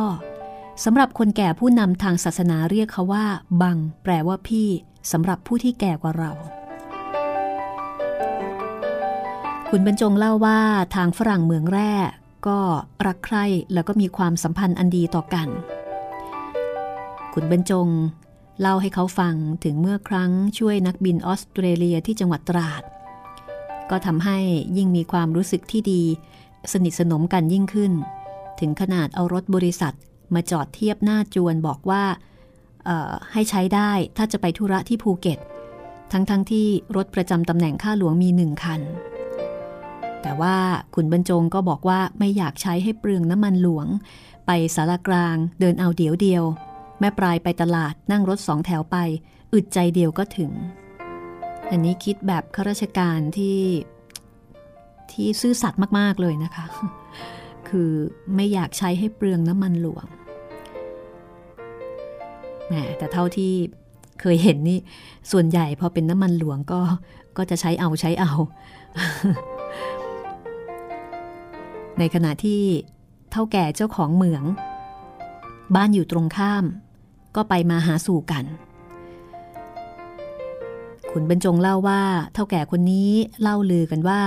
[0.82, 3.26] สำหรับคนแก่ผู้นำทางศาสนาเรียกเขาว่า
[3.62, 4.68] บัง แปลว่าพี่
[5.12, 6.32] สำหรับผู้ที่แก่กว่าเรา
[9.70, 10.60] คุณบรรจงเล่าว่า
[10.96, 11.94] ทางฝรั่งเมืองแร่
[12.48, 12.60] ก็
[13.06, 15.48] รักใคร่แล้วก็มีความสัมพันธ์อันดีต่อกัน
[17.34, 17.88] คุณบรรจง
[18.62, 22.84] เล่าให้เขาฟังถึงเมื่อครั้งช่วยนักบินออสเตรเลียที่จังหวัดตราด
[23.90, 24.38] ก็ทำให้
[24.78, 26.04] ยิ่งมีความรู้สึกที่ดี
[26.72, 27.92] สนิทสนมกันยิ่งขึ้น
[28.60, 29.96] ถึงขนาดเอารถบริษัท
[30.36, 32.04] มาจอดเทียบหน้าจวนบอกว่า
[33.32, 35.40] ให้ใช้ได้ถ้าจะไปธุระที่ภูเก็ต
[36.12, 38.82] ทั้งๆทที่รถประจำตำแหน่งข้าหลวงมีหนึ่งคัน
[40.22, 40.56] แต่ว่า
[40.96, 43.88] ขุนบรรจงก็บอกว่าไม่อยากใช้ให้เปลืองน้ำมันหลวง
[44.46, 46.44] ไปสารกลางเดินเอาเดียวเดียว
[47.00, 48.98] แม่ปลายไปตลาดนั่งรถสองแถวไป
[49.54, 50.52] อึดใจเดียวก็ถึง
[51.70, 53.60] อันนี้คิดแบบข้าราชการที่
[55.12, 56.66] ที่ซื่อสัตย์มาก ๆ เลยนะคะ
[57.70, 57.92] คือ
[58.36, 60.06] ไม่อยากใช้ให้เปลืองน้ำมันหลวง
[62.98, 63.54] แต่เท่าที่
[64.22, 64.80] เคยเห็นนี่
[65.32, 66.82] ส่วนใหญ่พอเป็นน้ำมันหลวงก็
[67.38, 68.32] ก็จะใช้เอาใช้เอา
[72.00, 72.62] ในขณะที่
[73.32, 74.44] เท่าแก่เจ้าของเหมือง
[75.76, 76.64] บ้านอยู่ตรงข้าม
[77.36, 78.46] ก็ไปมาหาสู่กัน
[81.12, 82.02] ขุนบรรจงเล่าว่า
[82.34, 84.22] เท่าแก่คนนี้เล่าลือกันว่า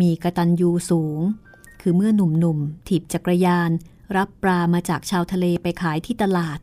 [0.00, 1.20] มีกระตันยูสูง
[1.80, 3.70] คือเมื่อหนุ่มๆถีบจักรยาน
[4.16, 6.58] รับปลามาจากชาวทะเลไปขายที่ตลาด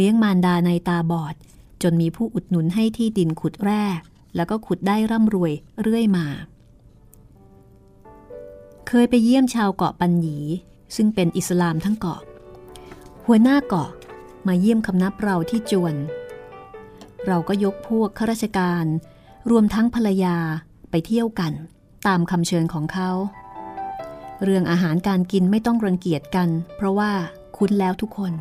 [0.00, 1.34] เลี้ยงมารดาในตาบอด
[1.82, 3.84] จนมีผู้อุดหนุนให้ที่ดินขุดแร่
[4.36, 6.26] แล้วก็ขุดได้ร่ำรวยเรื่อยมา
[8.88, 10.38] เคยไปเยี่ยมชาวเกาะปัญญี
[10.96, 12.20] ซึ่งเป็นอิสลามทั้งเกาะ
[13.24, 13.90] หัวหน้าเกาะ
[14.46, 15.94] มาเยี่ยมคำนับเราที่จวน
[17.26, 18.84] เราก็ยกพวกข้าราชการ
[19.50, 20.36] รวมทั้งภรรยา
[20.90, 21.52] ไปเที่ยวกัน
[22.06, 23.10] ตามคำเชิญของเขา
[24.42, 27.12] เรื่องอาหารการกินไม่ต้องรังเกียจกัน เพราะว่า
[27.56, 28.32] คุ้นแล้วทุกคน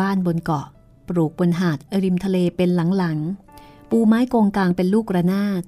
[0.00, 0.66] บ้านบนเกาะ
[1.08, 5.62] ปลูกบนหาดริมทะเลเป็นหลังๆ ปูไม้กงกลางเป็นลูกระนาด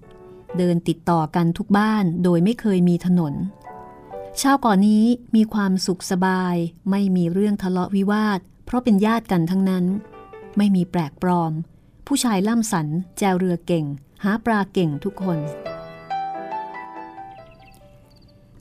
[0.58, 3.34] เดินติดต่อกันทุกบ้านโดยไม่เคยมีถนน
[4.40, 5.04] ชาวเกาะนี้
[5.36, 6.56] มีความสุขสบาย
[6.90, 9.84] ไม่มีเรื่องทะเลาะวิวาท เพราะเป็นญาติกันทั้งนั้น
[10.56, 11.52] ไม่มีแปลกปลอม
[12.06, 12.86] ผู้ชายล่ำสัน
[13.18, 13.84] แจวเรือเก่ง
[14.24, 15.38] หาปลาเก่งทุกคน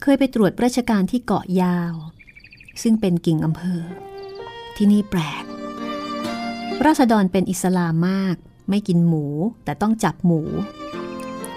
[0.01, 1.93] เคยไปตรวจราชการที่เกาะยาว
[2.81, 3.81] ซึ่งเป็นกิ่งอำเภอ
[4.75, 5.43] ที่นี่แปลก
[6.85, 8.35] ราษฎรเป็นอิสลามมาก
[8.69, 9.25] ไม่กินหมู
[9.63, 10.41] แต่ต้องจับหมู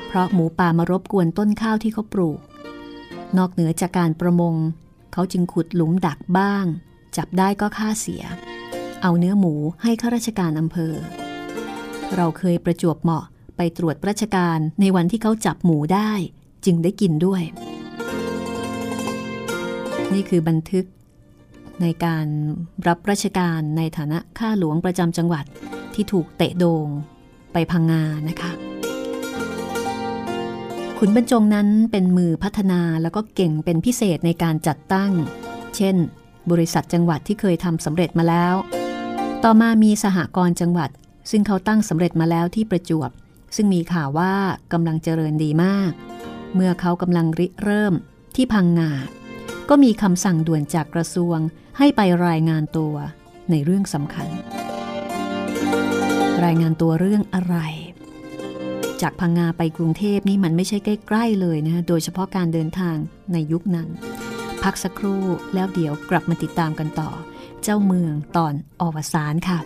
[0.06, 2.40] เพราะหมูป่ามารบกวนต้นข้าวที่เขาปลูก
[3.36, 4.54] นอกเหนือจากการประมง
[5.12, 6.64] เขาจึงขุดหลุมดักบ้าง
[7.16, 8.22] จับได้ก็ค่าเสีย
[9.02, 10.92] เอาเนื้อหมูให้ข้าราชการอำเภอ
[12.16, 13.24] เราเคยประจวบเหมาะ
[13.56, 16.10] ไปตรวจราชการในวันที่เขาจับหมูได้
[16.64, 17.42] จึงได้กินด้วย
[20.12, 20.86] นี่คือบันทึก
[21.82, 22.26] ในการ
[22.88, 25.44] รับราชการในฐานะข้าหลวงประจำจังหวัด
[25.94, 26.88] ที่ถูกเตะโดง
[27.52, 28.52] ไปพังงานะคะ
[30.98, 35.12] ขุนบรรจงนั้นเป็นมือพัฒนาแล้วก็เก่งเป็นพิเศษในการจัดตั้ง
[35.76, 35.96] เช่น
[36.50, 38.54] บริษัทจังหวัดที่เคยทำสำเร็จมาแล้ว
[39.44, 40.90] ต่อมามีสหกรณ์จังหวัด
[41.30, 43.10] ซึ่งเขาตั้งสำเร็จมาแล้วที่ประจวบ
[43.56, 44.34] ซึ่งมีข่าวว่า
[44.72, 45.92] กำลังเจริญดีมาก
[46.54, 47.94] เมื่อเขากำลังริเริ่ม
[48.34, 48.90] ที่พังงา
[49.68, 51.38] ก็มีคำสั่งด่วนจากกระทรวง
[51.78, 52.94] ให้ไปรายงานตัว
[53.50, 54.28] ในเรื่องสำคัญ
[56.44, 57.56] รายงานตัวเรื่องอะไร
[59.02, 62.96] จากพังงาไปกรุงเทพนี่มันไม่ใช่ใกล้ๆเลยนะโดยเฉพาะการเดินทาง
[63.32, 63.88] ในยุคนั้น
[64.62, 65.22] พักสักครู่
[65.54, 67.10] แล้วเดี๋ยวกลับมาติดตามกันต่อ
[67.62, 69.58] เจ้าเมืองตอนอวสานค่ะ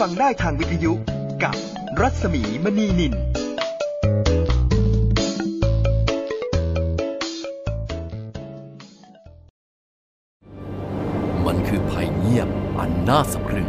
[0.00, 0.92] ฟังได้ทางวิทยุ
[1.42, 1.54] กับ
[2.00, 3.14] รัศมีมณีนิน
[11.46, 13.68] มันคือภัยเงียบอันน่าสะพรึง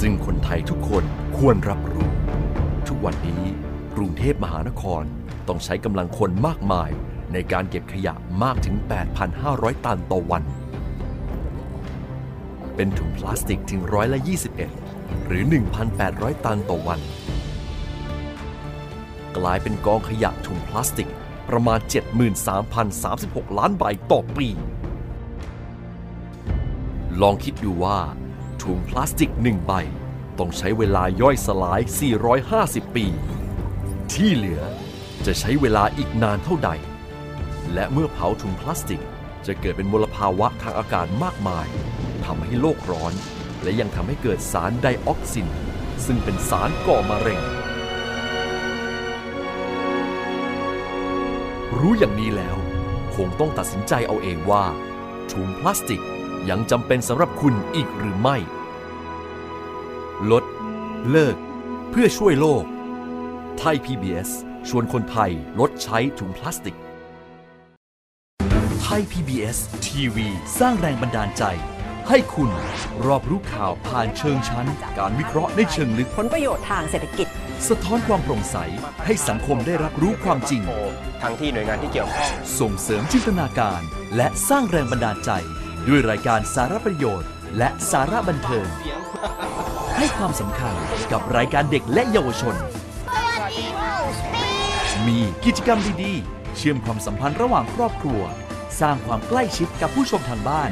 [0.00, 1.04] ซึ่งคนไทยทุกคน
[1.36, 2.10] ควรรับรู้
[2.88, 3.44] ทุกวันนี้
[3.96, 5.04] กรุงเทพมหานคร
[5.48, 6.90] ต้องใช้กำลังคนมากมาย
[7.32, 8.76] ในการเก็บขยะมากถึง
[9.30, 10.42] 8,500 ตันต่อวัน
[12.76, 14.81] เป็นถุงพลาสติกถึงร้อยละ 21
[15.26, 15.44] หรือ
[15.94, 17.00] 1,800 ตันต่อวัน
[19.36, 21.10] กลายเป็นกองขยะถุงพลาสติก
[21.48, 21.80] ประมาณ
[22.68, 24.48] 73,036 ล้านใบต่อปี
[27.20, 27.98] ลองคิดดูว่า
[28.62, 29.72] ถุงพลาสติกหนึ่งใบ
[30.38, 31.80] ต้องใช้เวลาย่อยสลาย
[32.38, 33.06] 450 ปี
[34.12, 34.62] ที่เหลือ
[35.26, 36.70] จะใช้เวลาอีกนานเท่าใด
[37.74, 39.02] และเมื่อเผาถุงพลาสติก
[39.46, 41.66] จะเกิดเป็นมลภาวะทางอากาศมากมาย
[42.24, 43.12] ทำให้โลกร้อน
[43.62, 45.48] และยังทำให้เกิดสารไดออกซิน
[46.06, 47.40] ซึ่งเป็นสารก่อมะเร็ง
[51.78, 52.56] รู้อย่างนี้แล้ว
[53.14, 54.64] คงต้องตัดสินใจเอาเองว่า
[55.32, 56.02] ถุงพลาสติก
[56.50, 58.36] ยังจำเป็นสำหรับคุณอีกหรือไม่
[60.30, 60.44] ลด
[61.10, 61.36] เลิก
[61.90, 62.64] เพื่อช่วยโลก
[63.58, 64.30] ไทย PBS
[64.68, 66.76] ชวนคนไทยลดใช้ถุงพลาสติก
[68.82, 71.44] ไทย PBS ทีวีสร้างแรงบันดาลใจ
[72.08, 72.50] ให้คุณ
[73.06, 74.66] รอบรู้ข่าวผ่านเชิงชั้น
[74.98, 77.28] การวิเคราะห์ในเชิงลึก ผลประโยชน์ทางเศรษฐกิจ
[77.68, 78.56] สะท้อนความโปร่งใส
[79.04, 80.62] ให้สังคมได้รับรู้ความจริง
[81.22, 83.80] ทั้งที่หน่วยงานที่เกี่ยวข้อง ส่งเสริมจินตนาการ
[84.16, 85.30] และสร้างแรงบันดาลใจ
[85.88, 88.66] ด้วยรายการสาระประโยชน์ และสาระบันเทิง
[89.96, 90.74] ให้ความสำคัญ
[91.12, 92.56] กับรายการเด็กและเยาวชน
[95.06, 98.22] มีกิจกรรมดีๆ เชื่อมความสัมพันธ์ระหว่างครอบครัว
[98.80, 100.70] สร้างความใกล้ชิดกับผู้ชมทางบ้าน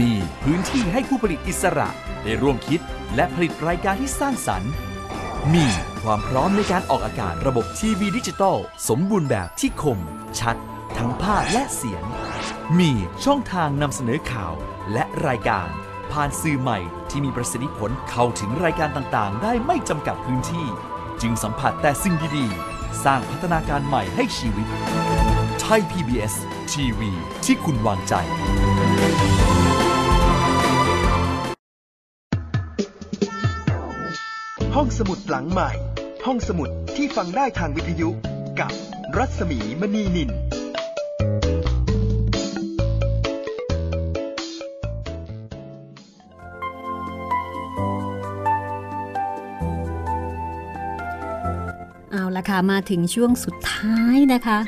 [0.00, 1.88] มีพื้นที่ให้ผู้ผลิตอิสระ
[2.22, 2.80] ได้ร่วมคิด
[3.14, 4.72] และผลิตรายการที่สร้างสรรค์
[5.54, 5.66] มี
[6.02, 8.56] ความพร้อมในการออกอากาศระบบทีวีดิจิตอล
[8.88, 9.98] สมบูรณ์แบบที่คม
[10.40, 10.56] ชัด
[10.98, 12.04] ทั้งภาพและเสียง
[12.78, 12.92] มี
[13.24, 14.54] ช่องทางนำเสนอข่าว
[14.92, 15.68] และรายการ
[16.12, 16.78] ผ่านสื่อใหม่
[17.10, 20.66] ที่มีประสิทธิผลเข้าถึงรายการต่างๆ ได้ไม่จำกัดพื้นที่
[21.22, 24.66] จึงสัมผัสแต่สิ่งดีๆ สร้างพัฒนาการใหม่ให้ชีวิต
[25.60, 26.34] ไทย PBS
[26.72, 27.10] ทีวี
[27.44, 28.14] ที่คุณวางใจ
[34.84, 35.70] องสมุดหลังใหม่
[36.26, 38.08] ห้องสมุดที่ฟังได้ทางวิทยุ
[38.60, 38.72] กับ
[39.16, 40.30] รัศมีมณีนิน
[52.10, 54.58] เอาละค่ะ มาถึงช่วงสุดท้ายนะคะ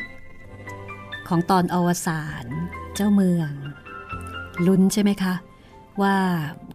[1.29, 2.47] ของตอนอวสาน
[2.95, 3.51] เจ้าเมือง
[4.67, 5.35] ลุ้นใช่ไหมคะ
[6.03, 6.17] ว่า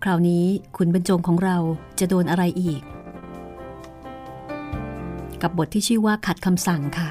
[0.03, 0.43] คราวนี้
[0.77, 1.57] ขุนบรรจงของเรา
[1.99, 2.81] จะโดนอะไรอีก
[5.43, 7.09] กับบทที่ชื่อว่าขัดคำสั่งค่ะ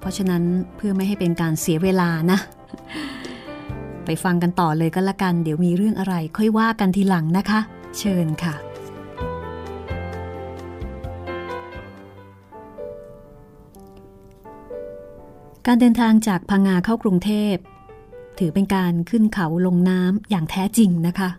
[0.00, 0.42] เพราะฉะนั้น
[0.76, 2.38] เพื่อไม่ให้เป็นการเสียเวลานะ
[4.04, 7.60] ไปฟังกันต่อเลยก็แล้วกัน เดี๋ยวมีเรื่องอะไร ค่อยว่ากันทีหลังนะคะ
[7.98, 8.54] เชิญค่ะ
[15.66, 17.54] การเดินทางจากพังงาเข้ากรุงเทพ
[18.38, 21.30] ถือเป็นการขึ้นเขาลงน้ำอย่างแท้จริงนะคะ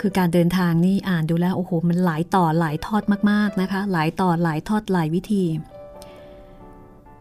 [0.00, 5.44] คือการเดินทางนี่อ่านดูแล้ว โอ้โห มันหลายต่อหลายทอดมากๆนะคะ หลายต่อหลายทอดหลายวิธี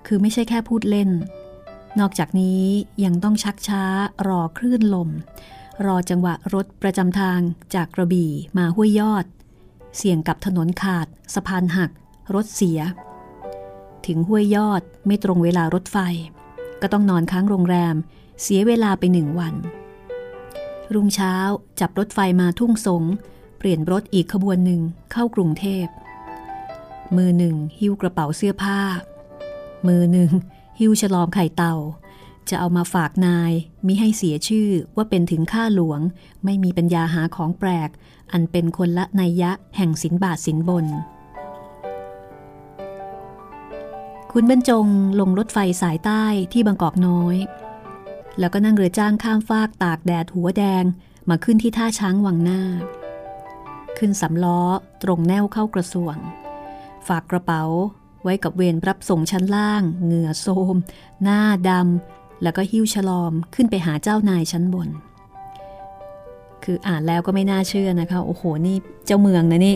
[0.07, 1.09] คือไม่ใช่แค่พูดเล่น
[1.99, 2.63] นอกจากนี้
[3.03, 3.83] ยังต้องชักช้า
[4.27, 5.09] รอคลื่นลม
[5.85, 7.39] รอจังหวะรถประจำทาง
[7.75, 9.25] จากกระบี่มาห้วยยอด
[9.97, 11.91] เสี่ยงกับถนนขาด สะพานหัก
[12.35, 12.79] รถเสีย
[14.05, 15.97] ถึงห้วยยอดไม่ตรงเวลารถไฟ
[16.81, 17.95] ก็ต้องนอนค้างโรงแรม
[18.41, 19.55] เสียเวลาไปหนึ่งวัน
[20.93, 21.35] รุ่งเช้า
[21.79, 23.03] จับรถไฟมาทุ่งสง
[23.57, 25.85] เปลี่ยนรถอีกขบวนหนึ่งเข้ากรุงเทพ
[27.15, 28.79] มือหนึ่งหิ้วกระเป๋าเสื้อผ้า
[29.87, 30.31] มือหนึ่ง
[30.79, 31.75] หิ้วฉลอมไข่เต่า
[32.49, 33.51] จะเอามาฝากนาย
[33.85, 35.99] มิให้เสียชื่อว่าเป็นถึงข้าหลวง
[36.45, 37.89] ไม่มีปัญญาหาของแปลก
[38.31, 40.85] อันเป็นคนละนัยยะแห่งสินบาทสินบน
[44.31, 44.87] คุณบรรจง
[45.19, 46.23] ลงรถไฟสายใต้
[46.53, 47.35] ที่บางกอกน้อย
[48.39, 50.83] แล้วก็นั่งเรือจ้างข้ามฟากตากแดดหัวแดง
[51.29, 52.61] มาขึ้นที่ท่าช้างวังหน้า
[53.97, 54.61] ขึ้นสำล้อ
[55.03, 56.15] ตรงแนวเข้ากระทรวง
[57.07, 57.63] ฝากกระเป๋า
[58.23, 60.75] ไว้กับเวรรับส่งชั้นล่าง เหงื่อโทม
[61.23, 64.89] หน้าดำแล้วก็หิ้วฉลอมขึ้นไปหาเจ้านายชั้นบน
[66.63, 68.75] คืออ่านแล้วก็ไม่น่าเชื่อนะคะ โอ้โหนี่
[69.05, 69.75] เจ้าเมืองนะนี่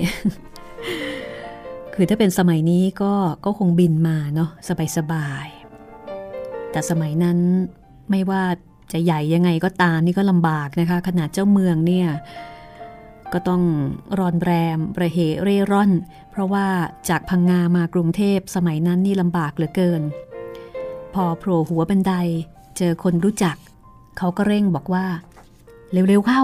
[1.94, 3.14] คือถ้าเป็นสมัยนี้ก็
[3.46, 4.50] ก็คงบินมาเนาะ
[4.98, 7.38] สบายๆแต่สมัยนั้น
[8.10, 8.44] ไม่ว่า
[8.92, 12.08] จะใหญ่ยังไงก็ตามนี่ก็ลำบากนะคะ ขนาดเจ้าเมืองเนี่ย
[13.34, 13.64] ก็ต้อง
[14.20, 15.92] รอนแรมประเหเร่ร่อน
[16.32, 16.68] เพราะว่า
[17.10, 20.02] จากพังงามากรุงเทพสมัยนั้นนี่ลำบากเหลือเกิน
[21.14, 22.14] พอโผล่หัวบันได
[22.78, 23.56] เจอคนรู้จัก
[24.18, 25.06] เขาก็เร่งบอกว่า
[25.92, 26.42] เร็วๆเข้า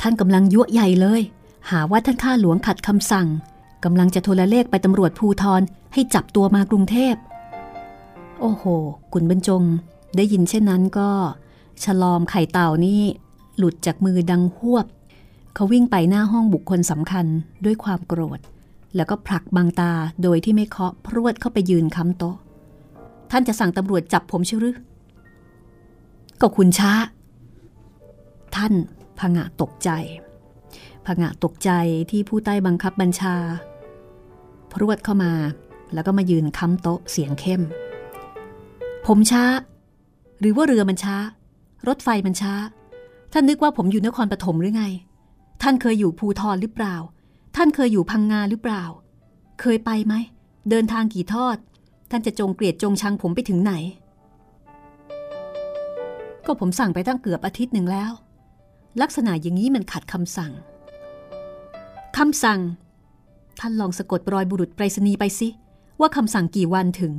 [0.00, 1.22] ท่านกำลังยั่วใหญ่เลย
[1.70, 3.28] หาว่าท่านข้าหลวงขัดคำสั่ง
[3.84, 7.14] กำลังจะโทรเลขไปตำรวจภูทรให้จับตัวมากรุงเทพ
[8.40, 8.64] โอ้โห
[9.12, 9.62] กุนบรรจง
[10.16, 11.10] ได้ยินเช่นนั้นก็
[11.84, 13.02] ฉลอมไข่เต่านี่
[13.56, 14.86] หลุดจากมือดังหวบ
[15.54, 17.26] เขาวิ่งไปหน้าห้องบุคคลสำคัญ
[17.64, 18.40] ด้วยความโกรธ
[18.96, 19.92] แล้วก็ผลักบางตา
[20.22, 22.36] โดยที่ไม่เคาะพรวดเข้าไปยืนค้ำโต๊ะ
[23.30, 24.76] ท่านจะสั่งตำรวจจับผมใช่หรือ
[26.40, 26.92] ก็คุณช้า
[28.56, 28.72] ท่าน
[29.18, 29.90] พงะตกใจ
[31.06, 31.70] ผงะตกใจ
[32.10, 33.36] ที่ผู้ใต้บังคับบัญชา
[34.72, 35.32] พรวดเข้ามา
[35.94, 37.62] แล้วก็มายืนค้ำโต๊ะเสียงเข้ม
[39.06, 39.44] ผมช้า
[40.40, 41.16] หรือว่าเรือมันช้า
[41.88, 42.54] รถไฟมันช้า
[43.32, 44.84] ท่านนึกว่าผมอยู่นครปฐมหรือไง
[45.62, 46.96] ท่านเคยอยู่ภูทรหรือเปล่า
[47.56, 48.84] ท่านเคยอยู่พังงาหรือเปล่า
[49.60, 50.14] เคยไปไหม
[50.70, 51.56] เดินทางกี่ทอด
[52.10, 53.72] ท่านจะจงเกลียดจงชังผมไปถึงไหน
[56.46, 58.10] ก็ผมสั่งไปตั้งเกือบอาทิตย์หนึ่งแล้ว
[59.02, 60.52] ลักษณะอย่างนี้มันขัดคำสั่ง
[62.16, 62.60] คำสั่ง
[63.60, 65.48] ท่านลองสะกดรอยบุรุษไปรษณีย์ไปสิ
[66.00, 67.12] ว่าคำสั่งกี่วันถึง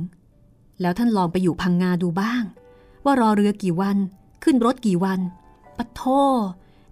[0.80, 2.42] แล้วท่านลองไปอยู่พังงาดูบ้าง
[3.04, 3.96] ว่ารอเรือกี่วัน
[4.44, 5.20] ขึ้นรถกี่วัน
[5.76, 6.02] ปะโท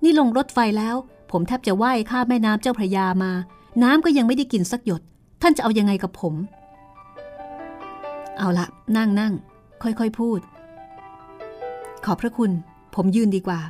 [0.03, 0.97] นี่ลงรถไฟแล้ว
[1.31, 3.33] ผมแทบจะว่ายข้ามแม่น้ำเจ้าพระยามา
[3.83, 5.03] น้ำก็ยังไม่ได้กินสักหยด
[5.43, 6.35] ท่านจะเอายังไงกับผม
[8.39, 9.33] เอาละนั่งนั่ง
[9.83, 10.41] ค่อยๆพูด
[12.05, 12.51] ขอบพระคุณ
[12.95, 13.61] ผมยืนดีกว่า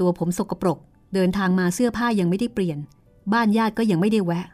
[0.00, 0.78] ตัวผมสกปรก
[1.14, 2.78] เดินทางมาเสื้อผ้ายังไม่ได้เปลี่ยน
[3.32, 4.46] บ้านญาติก็ยังไม่ได้แวะ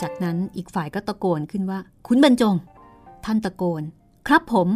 [0.00, 2.54] จากนั้นอีกฝ่ายก็ตะโกนขึ้นว่า คุณบรรจง
[3.24, 3.82] ท่านตะโกน
[4.26, 4.68] ครับผม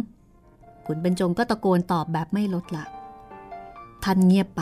[0.87, 2.85] คุณบรรจงก็ตะโกนตอบแบบไม่ลดละ
[4.03, 4.61] ท่านเงียบไป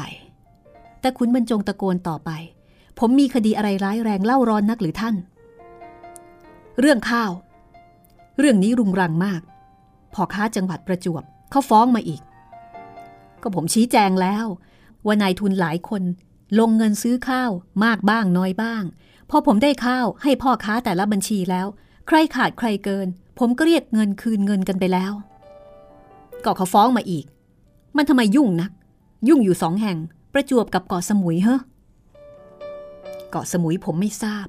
[1.01, 2.31] แต่คุณบรรจงตะโกนต่อไป
[2.99, 5.15] ผมมีคดีอะไรร้ายแรงเล่าร้อนนักหรือท่าน
[6.79, 7.31] เรื่องข้าว
[8.39, 9.41] เรื่องนี้รุงรังมาก
[10.13, 12.21] พอค้าจังหวัดประจวบเขาฟ้องมาอีก
[13.41, 14.45] ก็ผมชี้แจงแล้ว
[15.05, 16.03] ว่านายทุนหลายคน
[16.59, 17.51] ลงเงินซื้อข้าว
[17.83, 18.83] มากบ้างน้อยบ้าง
[19.29, 21.67] พอผมได้ข้าวให้พ่อค้าแต่ละบัญชีแล้ว
[22.11, 23.07] ใครขาดใครเกิน
[23.39, 25.13] ผมก็เรียกเงินคืนเงินกันไปแล้ว
[26.43, 27.25] ก็เขาฟ้องมาอีก
[27.97, 28.71] มันทำไมยุ่งนัก
[29.27, 29.97] ยุ่งอยู่สองแห่ง
[30.33, 31.57] ประจวบกับเกาะสมุยเฮ้
[33.29, 34.47] เกาะสมุยผมไม่ทราบ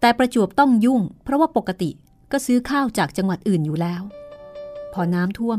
[0.00, 1.90] แต่ประจวบต้องยุ่ง เพราะว่าปกติ
[2.32, 4.02] ก็ซื้อข้าวจากจังหวัดอื่นอยู่แล้ว
[4.92, 5.58] พอน้ำท่วม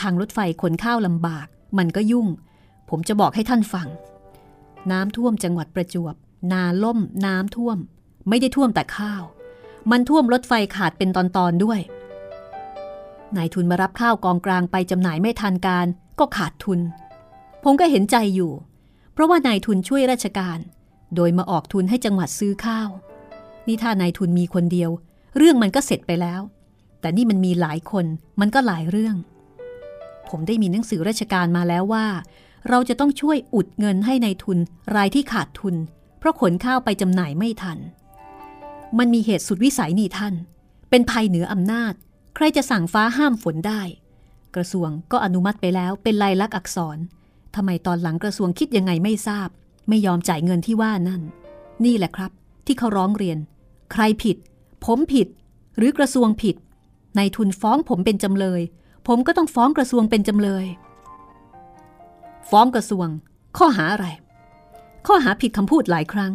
[0.00, 1.46] ทางรถไฟขนข้าวลำบาก
[1.78, 2.26] มันก็ยุ่ง
[2.90, 3.88] ผมจะบอกให้ท่านฟัง
[4.90, 6.14] น้ำท่วมจังหวัดประจวบ
[6.52, 7.78] นาล่ม น้ำท่วม
[8.28, 9.22] ไม่ได้ท่วมแต่ข้าว
[9.90, 11.80] มันท่วมรถไฟขาดเป็นตอนๆด้วย
[13.36, 15.86] นายทุนมารับข้าวกองกลางไปจำหน่ายไม่ทันการ
[16.18, 16.80] ก็ขาดทุน
[17.64, 18.52] ผมก็เห็นใจอยู่
[19.12, 20.58] เพราะว่านายทุนช่วยราชการ
[21.14, 22.88] โดยมาออกทุนให้จังหวัดซื้อข้าว
[23.66, 24.90] นี่ถ้านายทุนมีคนเดียว
[25.36, 26.40] เรื่องมันก็เสร็จไปแล้ว
[27.00, 28.06] แต่นี่มันมีหลายคน
[28.40, 29.16] มันก็หลายเรื่อง
[30.28, 32.06] ผมได้มีหนังสือราชการมาแล้วว่า
[32.68, 34.58] เราจะต้องช่วยอุดเงินให้ในทุน
[34.96, 35.74] รายที่ขาดทุน
[36.18, 37.78] เพราะขนข้าวไปจำหน่ายไม่ทัน
[38.98, 40.34] มันมีเหตุสุดวิสัยนี่ท่าน
[40.90, 41.92] เป็นภัยเหนืออำนาจ
[42.34, 43.82] ใครจะสั่งฟ้าห้ามฝนได้
[44.54, 46.98] กระทรวงก็อนุมัติไปแล้วเป็นลายลักษณ์อักษร
[47.54, 49.48] ทำไมตอนหลังกระทรวงคิดยังไงไม่ทราบ
[49.88, 51.22] ไม่ยอมจ่ายเงินที่ว่านั่น
[51.84, 52.30] นี่แหละครับ
[52.66, 53.38] ที่เขาร้องเรียน
[53.92, 54.36] ใครผิด
[54.84, 55.28] ผมผิด
[55.76, 56.56] หรือกระทรวงผิด
[57.18, 58.60] นายทุนฟ้องผมเป็นจำเลย
[59.06, 60.66] ผมก็ต้องฟ้องกระทรวงเป็นจำเลย
[62.50, 63.08] ฟ้องกระทรวง
[63.56, 64.06] ข้อหาอะไร
[65.06, 66.32] ข้อหาผิดคำพูดหลายครั้ง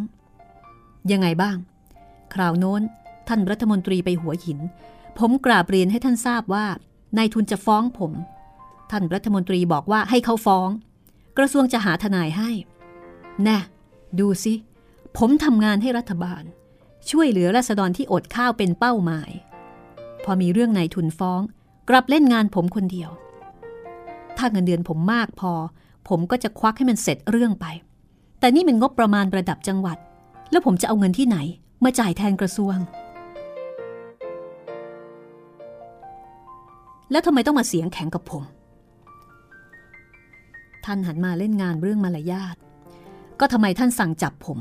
[1.12, 1.56] ยังไงบ้าง
[2.34, 2.82] คราวโน้น
[3.28, 4.58] ท่านรัฐมนตรีไปหัวหิน
[5.18, 6.66] ผมกราบเรียนให้ท่านทราบว่า
[7.18, 8.12] นายทุนจะฟ้องผม
[8.90, 10.68] ท่านรัฐมนตรีบอกว่าให้เขาฟ้อง
[11.38, 12.50] กระทรวงจะหาทนายให้
[13.42, 13.58] แน่
[14.18, 14.54] ดูสิ
[15.18, 16.42] ผมทำงานให้รัฐบาล
[17.10, 19.30] ช่วยเหลือราษฎรที่อดข้าวเป็นเป้าหมาย
[20.24, 21.40] พอมีเรื่องนายทุนฟ้อง
[21.88, 23.10] กลับเล่นงานผมคนเดียว
[24.36, 25.52] ถ้าเงินเดือนผมมากพอ
[26.08, 27.66] ผมก็จะควักให้มันเสร็จเรื่องไป
[28.40, 29.98] แต่นี่มันงบประมาณระดับจังหวัด
[30.50, 31.38] แล้วผมจะเอาเงินที่ไหน
[31.84, 32.76] มาจ่ายแทนกระทรวง
[37.10, 38.42] แล้วทำไมต้องมาเสียงแข็งกับผม
[40.84, 42.56] ท่านหันมาเล่นงานเรื่องมารยาท
[43.40, 44.58] ก็ทำไมท่านสั่งจับผม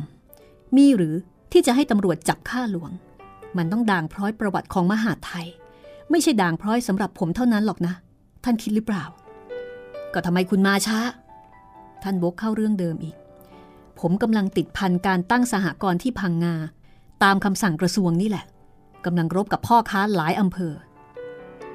[0.78, 1.15] มีหรือ
[1.51, 2.91] ที่จะให้ตำรวจจับข้าหลวง
[3.57, 5.47] มันต้องด่างพร้อยประวัติของมหาไทย
[6.09, 7.93] ไม่ใช่ด่างพร้อยสำหรับผมเท่านั้นหรอกนะ
[8.43, 9.03] ท่านคิดหรือเปล่า
[10.13, 10.99] ก็ทำไมคุณมาช้า
[12.03, 13.15] ท่านบกเข้าเรื่องเดิมอีก
[13.99, 16.55] ผมกำลังติดพันการตั้งสหกรณ์ที่พังงา
[17.24, 18.45] ตามคำสั่งกระทรวงนี่แหละ
[19.05, 20.74] กำลังรบกับพ่อค้าหลายอำเภอ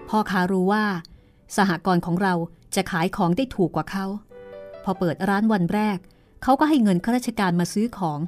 [0.08, 0.84] พ่อค้ารู้ว่า
[1.56, 2.34] สหกรณ์ของเรา
[2.74, 4.06] จะขายของได้ถูกกว่าเขา
[4.84, 5.98] พอเปิดร้านวันแรก
[6.42, 8.20] เขาก็ให้เงินข้าราชการมาซื้อของ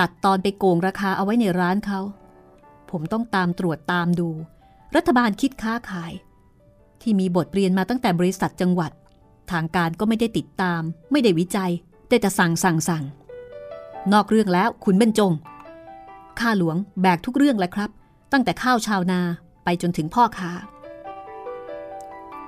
[0.00, 2.00] ตัดตอนไปโกงราคาเอาไว้ในร้านเขา
[2.90, 4.28] ผมต้องตามตรวจตามดู
[4.96, 6.12] รัฐบาลคิดค้าขาย
[7.02, 8.92] ที่มีบทเรียนมาตั้งแต่บริษัทจังหวัด
[9.52, 11.72] ทางการก็ไม่ได้ติดตาม ไม่ได้วิจัย
[12.08, 13.04] แต่จะสั่งสั่งสั่ง
[14.12, 15.32] นอกเรื่องแล้วคุณเบรรจง
[16.40, 17.90] ข้าหลวงแบกทุกเรื่องแหละครับ
[18.32, 19.20] ตั้งแต่ข้าวชาวนา
[19.64, 20.50] ไปจนถึงพ่อค้า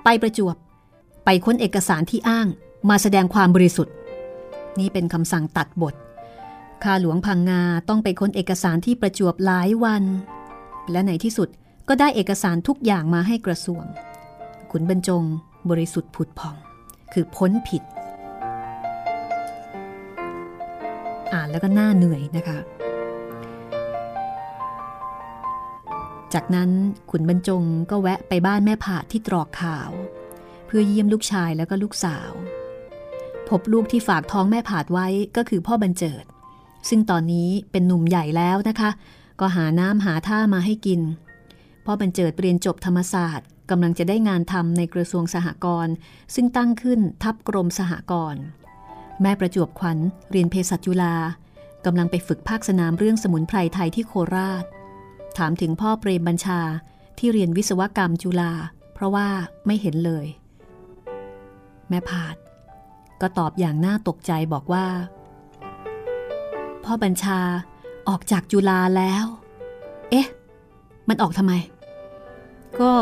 [0.05, 0.57] ไปประจวบ
[1.25, 2.47] ไปค้นเอกสารที่อ้าง
[2.91, 3.95] มาแสดงความบริสุทธิ์
[4.79, 5.95] นี่เป็นคำสั่งตัดบท
[6.85, 10.05] ข้าหลวงพังงาต้องไปค้นเอกสารที่ประจวบหลายวัน
[10.91, 11.49] และในที่สุด
[11.89, 13.85] ก็ได้เอกสารทุกอย่างมาให้กระทรวง
[14.71, 15.25] ขุนบรรจง
[15.71, 16.57] บริสุทธิ์ผุดผ่อง
[17.13, 17.83] คือพ้นผิด
[21.33, 22.59] อ่านแล้วก็น่าเหนื่อยนะคะ
[26.35, 26.71] จากนั้น
[27.11, 29.91] ขุนบรรจงก็แวะไปบ้านแม่ผาที่ตรอกข่าว
[30.67, 32.31] เพื่อเยี่ยมลูกชายแล้วก็ลูกสาว
[33.49, 35.07] พบลูกที่ฝากท้องแม่ผาดไว้
[35.37, 36.25] ก็คือพ่อบรรเจิด
[36.89, 38.91] ซึ่งตอนนี้เป็นหนุ่มใหญ่แล้วนะคะ
[39.41, 41.01] ก็หาน้ำหาท่ามาให้กิน
[41.85, 45.95] พ่อบรรเจิดเรียนจบธรรมศาสตร์กำลังจะได้งานทำในกระทรวงสหกรณ์
[46.35, 48.43] ซึ่งตั้งขึ้นทับกรมสหกรณ์
[49.23, 49.99] แม่ประจวบขวัญ
[50.31, 51.15] เรียนเภสัชจุฬา
[51.85, 54.65] กำลังไปฝึกภาคสนามเรื่องสมุนไพรไทยที่โคราช
[55.37, 56.61] ถามถึงพ่อเปรมบัญชา
[57.19, 58.53] ที่เรียนวิศวกรรมจุฬา
[58.95, 59.29] เพราะว่า
[59.67, 60.27] ไม่เห็นเลย
[61.89, 62.37] แม่พาด
[63.21, 64.87] ก็ตอบอย่างน่าตกใจบอกว่า
[66.85, 67.41] พ่อบัญชา
[68.09, 69.25] ออกจากจุฬาแล้ว
[70.11, 70.27] เอ๊ะ
[71.09, 71.53] มันออกทำไม
[72.81, 72.93] ก็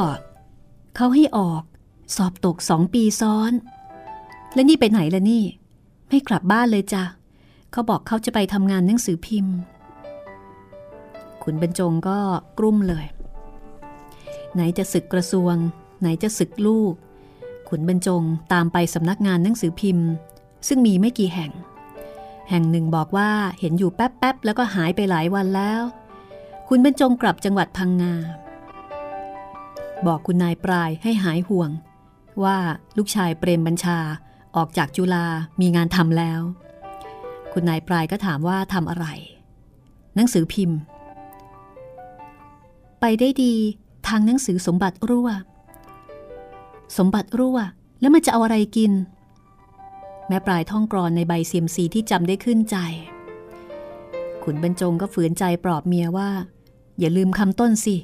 [0.96, 1.62] เขาให้ออก
[2.16, 3.52] สอบตกสองปีซ้อน
[4.54, 5.44] และนี่ไปไหนละนี่
[6.08, 7.04] ไม่กลับบ้านเลยจ้ะ
[7.72, 9.56] เขาบอกเขาจะไปทำงานหนังสือพิมพ์
[11.44, 12.18] ขุนบรรจงก็
[12.58, 13.06] กลุ้มเลย
[14.54, 15.54] ไหนจะศึกกระทรวง
[16.00, 16.92] ไหนจะศึกลูก
[17.68, 18.22] ขุนบรรจง
[18.52, 20.08] ตามไปสำนักงานหนังสือพิมพ์
[20.68, 21.52] ซึ่งมีไม่กี่แห่ง
[22.50, 23.30] แห่งหนึ่งบอกว่า
[23.60, 25.82] เห็นอยู่แป๊บๆแล้วก็หายไปหลายวันแล้ว
[26.68, 28.14] คุณบรรจงกลับจังหวัดพังงา
[30.06, 31.70] บอกคุณนายปลายให้หายห่วง
[32.44, 32.56] ว่า
[32.96, 33.98] ลูกชายเปรมบัญชา
[34.56, 35.26] ออกจากจุฬา
[35.60, 36.40] มีงานทำแล้ว
[37.52, 39.06] คุณนายปลายก็ถามว่าทำอะไร
[40.16, 40.78] หนังสือพิมพ์
[43.06, 43.54] ไปได้ดี
[44.08, 45.28] ทางหนังสือสมบัติรั่ว
[46.98, 47.58] สมบัติรั่ว
[48.00, 48.92] แล้วมันจะเอาอะไรกิน
[50.28, 52.76] แม่ปลายท่องกรอนในใบเสียมสีที่จำได้ขึ้นใจ
[54.42, 56.30] ขุนบรรจงก็ฝืนใจปลอบเมียว่า
[56.98, 57.96] อย่าลืมคำต้นสิ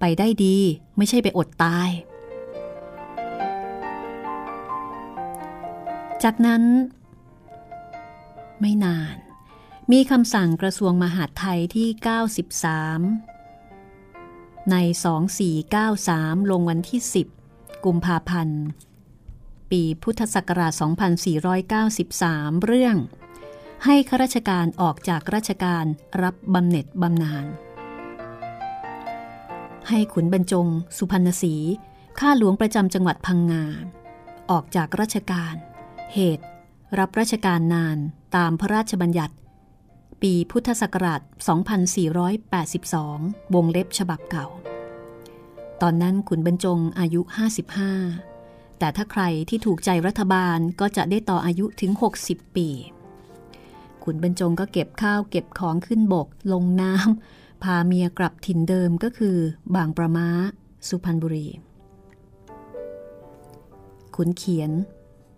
[0.00, 0.56] ไปได้ดี
[0.96, 1.90] ไม่ใช่ไปอดตาย
[6.22, 6.62] จากนั้น
[8.60, 9.16] ไม่นาน
[9.92, 11.88] มีคำสั่งกระทรวงมหาดไทยที่
[13.28, 13.31] 93
[14.70, 14.76] ใน
[15.64, 17.00] 2493 ลงวันที่
[17.42, 18.62] 10 กุมภาพันธ์
[19.70, 20.72] ปีพุทธศักราช
[21.98, 22.96] 2493 เรื่อง
[23.84, 25.84] ให้ข้าราชการออกจากราชการ
[26.22, 27.46] รับบำเหน็จบำนาญ
[29.88, 31.54] ให้ขุนบรรจง สุพรรณศรี
[32.18, 33.64] ข้าหลวงประจำจังหวัดพังงา
[34.50, 35.54] ออกจากราชการ
[36.14, 36.44] เหตุ
[36.98, 37.98] รับราชการนาน
[38.36, 39.34] ตามพระราชบัญญัติ
[40.22, 41.20] ปีพุทธศักราช
[42.52, 44.46] 2482 วงเล็บฉบับเก่า
[45.82, 47.20] ตอนนั้นขุนบรรจงอายุ
[48.00, 51.92] 55 แต่ถ้าใครที่ถูกใจรัฐบาลก็จะได้ต่ออายุถึง
[52.24, 52.68] 60 ปี
[54.04, 59.36] ขุนบรรจงก็เก็บข้าวเก็บของขึ้นบก ลงน้ำพาเมียกลับถิ่นเดิมก็คือ
[59.76, 60.28] บางประมา
[60.88, 61.46] สุพรรณบุรี
[64.16, 64.70] ขุนเขียน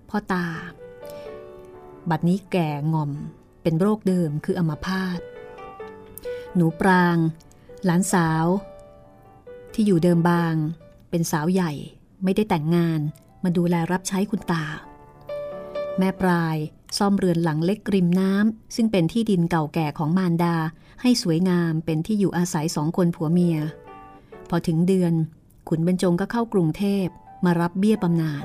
[0.08, 0.46] พ่อตา
[2.10, 3.12] บัดนี้แก่งอม
[3.64, 5.20] เป็นโรคเดิมคืออัมพาต
[6.54, 7.16] หนูปราง
[7.84, 8.46] หลานสาว
[9.74, 10.54] ที่อยู่เดิมบาง
[11.10, 11.72] เป็นสาวใหญ่
[12.24, 13.00] ไม่ได้แต่งงาน
[13.44, 14.64] มาดูแลรับใช้คุณตา
[15.98, 16.56] แม่ปลาย
[16.98, 20.56] ซ่อมเรือนหลังเล็กริมน้ำซึ่งเป็นที่ดินเก่าแก่ของมารดา
[21.02, 23.58] ให้สวยงามเป็นที่อยู่อาศัยสองคนผัวเมีย
[24.48, 25.12] พอถึงเดือน
[25.68, 27.06] ขุนบรรจงก็เข้ากรุงเทพ
[27.44, 28.44] มารับเบี้ยบำนาญ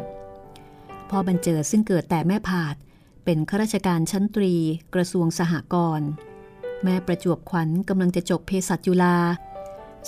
[1.09, 2.75] พ่อบรรเจิดซึ่งเกิดแต่แม่ผาด
[3.23, 4.53] เป็นข้าราชการชั้นตรี
[4.93, 6.09] กระทรวงสหกรณ์
[6.83, 9.17] แม่ประจวบขวัญกำลังจะจบเภสัชจุฬา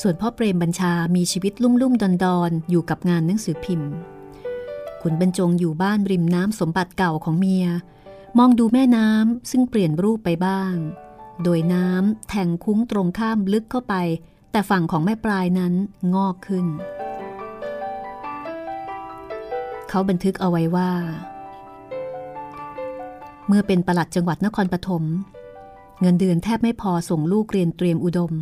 [0.02, 3.92] ส่วนพ่อเปรมบัญชามีชีวิตลุ่มลุ่มดอนดอนอยู่กับงานหนังสือพิมพ์
[5.02, 7.66] ขุนบรรจงอยู่บ้านริมน้ำสมบัติเก่าของเมีย
[8.38, 10.74] มองดูแม่น้ำซึ่งเปลี่ยนรูปไปบ้าง
[11.44, 13.96] โดยน้ำแทงคุ้งตรงข้ามลึกเข้าไป
[14.52, 15.74] แต่ฝั่งของแม่ปลายนั้น
[16.14, 16.66] งอกขึ้น
[19.90, 20.92] เขาบันทึกเอาไว้ว่า
[23.48, 25.04] เมื่อเป็นประหลัดจังหวัดนครปฐม
[26.02, 28.34] เงินเดือนแทบไม่พอส่งลูกเรียนเตรียมอุดม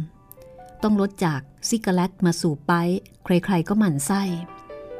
[0.83, 2.71] ต้องลดจากซิกาเลตมาสู่ไป
[3.23, 4.23] ใครๆก็หมั่นไส้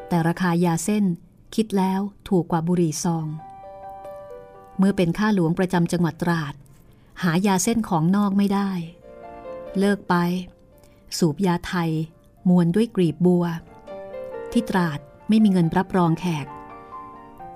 [0.08, 1.06] แต่ราคายาเส้น
[1.56, 3.28] คิดแล้วถูกกว่าบุหรี่ซอง
[4.78, 6.54] เมื่อเป็นข้าหลวงประจำจังหวัดตราด
[7.24, 8.70] หายาเส้นของนอกไม่ได้
[9.80, 10.16] เลิกไป
[11.18, 11.92] สูบยาไทย
[12.50, 13.46] มวนด้วยกลีบบัว
[14.52, 16.48] ที่ตราดไม่มีเงินรับรองแขก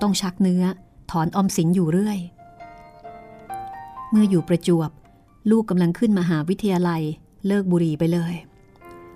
[0.02, 0.64] ต้องชักเนื้อ
[1.12, 2.20] ถอนออมสินอยู่เรื่อย
[4.16, 4.92] เมื่ออยู่ประจวบ
[5.50, 7.02] ลูกกำลังขึ้นมหาวิทยาลัย
[7.48, 8.34] เลิกบุหรี่ไปเลย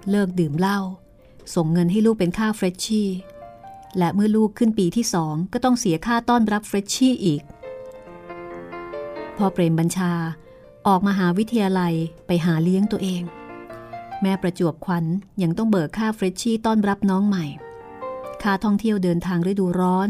[0.10, 0.80] เลิกดื่มเหล้า
[1.56, 3.10] ส่งเงินให้ลูกเป็นค่าเฟรชชี่
[3.98, 7.42] และเมื่อลูกขึ้นปีที่สองก็ต้องเสียค่าต้อนรับเฟรชชี่อีก
[9.38, 10.12] พอเปรมบัญชา
[10.88, 11.94] ออกมาหาวิทยาลัย
[12.28, 13.22] ไปหาเลี้ยงตัวเอง
[14.22, 15.06] แม่ประจวบควัน
[15.42, 17.46] ยังต้องเบิกค่าเฟรชชี่ต้อนรับน้องใหม่
[18.44, 20.10] ค่าท่องเที่ยวเดินทางฤดูร้อน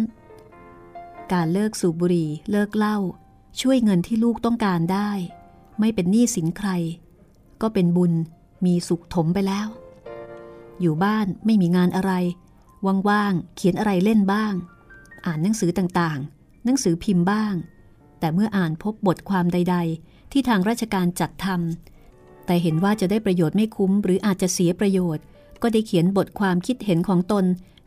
[1.33, 2.97] การเลิกสูบบุหรี่เลิกเหล้า
[3.61, 5.09] ช่วยเงินที่ลูกต้องการได้
[5.79, 6.69] ไม่เป็นหนี้สินใคร
[7.61, 8.13] ก็เป็นบุญ
[8.65, 9.67] มีสุขถมไปแล้ว
[10.81, 12.11] อยู่บ้านไม่มีงานอะไร
[13.09, 14.53] ว่างๆ เขียนอะไรเล่นบ้าง
[15.25, 17.53] อ่านหนังสือต่างๆ หนังสือพิมพ์บ้าง
[18.19, 25.23] แต่เมื่ออ่านพบบทความใด ๆ ที่ทางราชการจัดทำแต่เห็นว่าจะได้ประโยชน์ไม่คุ้ม หรืออาจจะเสียประโยชน์
[25.61, 27.45] ก็ได้เขียนบทความคิดเห็นของตน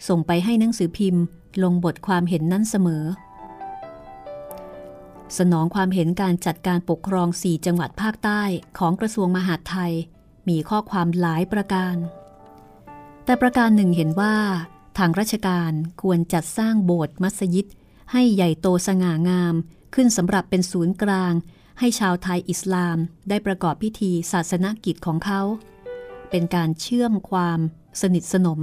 [0.09, 1.23] ส่งไปให้หนังสือพิมพ์
[1.63, 3.05] ลงบทความเห็นนั้นเสมอ
[5.39, 8.43] สนองความเห็นการจัดการปกครอง 4 จังหวัดภาคใต้
[8.79, 9.93] ของกระทรวงมหาดไทย
[10.49, 11.97] มีข้อความหลายประการ
[13.25, 14.37] แต่ประการหนึ่งเห็นว่า
[14.99, 15.73] ทางราชการ
[16.03, 17.67] ควรจัดสร้างโบสถ์มัสยิด
[18.13, 19.55] ให้ใหญ่โตสง่างาม
[19.95, 21.33] ขึ้นสำหรับเป็นศูนย์กลาง
[21.79, 25.41] ให้ชาวไทยอิสลามได้ประกอบพิธีศาสนกิจของเขา
[26.31, 27.61] เป็นการเชื่อมความ
[28.01, 28.61] สนิทสนม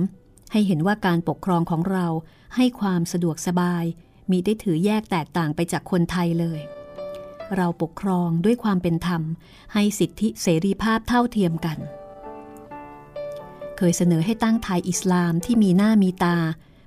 [0.51, 2.07] ให้เห็นว่าการปกครองของเรา
[2.55, 3.83] ให้ความสะดวกสบาย
[4.31, 6.59] มีได้ถือแยกแตกต่างไปจากคนไทยเลย
[7.55, 9.21] เราปกครองด้วยความเป็นธรรม
[9.73, 11.77] ให้สิทธิเสรีภาพเท่าเทียมกัน
[13.77, 16.37] เคยเสนอให้ตั้งไทยอิสลามที่มีหน้ามีตา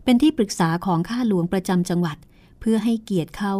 [0.04, 2.16] เป็นที่ปรึกษาของข้าหลวงประจำจังหวัด
[2.60, 3.54] เพื่อให้เกียรติเขา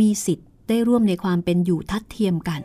[0.00, 2.62] มีสิทธิ์ได้ร่วมในความเป็นอยู่ทัดเทียมกัน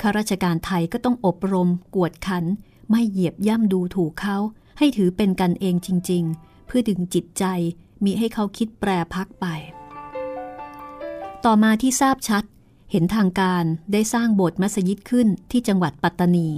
[0.00, 2.44] ข้าราชการไทยก็ต้องอบรม กวดขัน
[2.90, 4.36] ไม่เหยียบย่ำดูถูกเขา
[4.78, 7.44] ให้ถือเป็นกันเองจริง ๆ เพื่อดึงจิตใจ
[8.04, 9.46] มีให้เขาคิดแปรพักไป
[11.44, 12.44] ต่อมาที่ทราบชัด
[12.90, 16.50] เห็นทางการได้สร้างโบสถ์มัสยิดขึ้นที่จังหวัดปัตตานี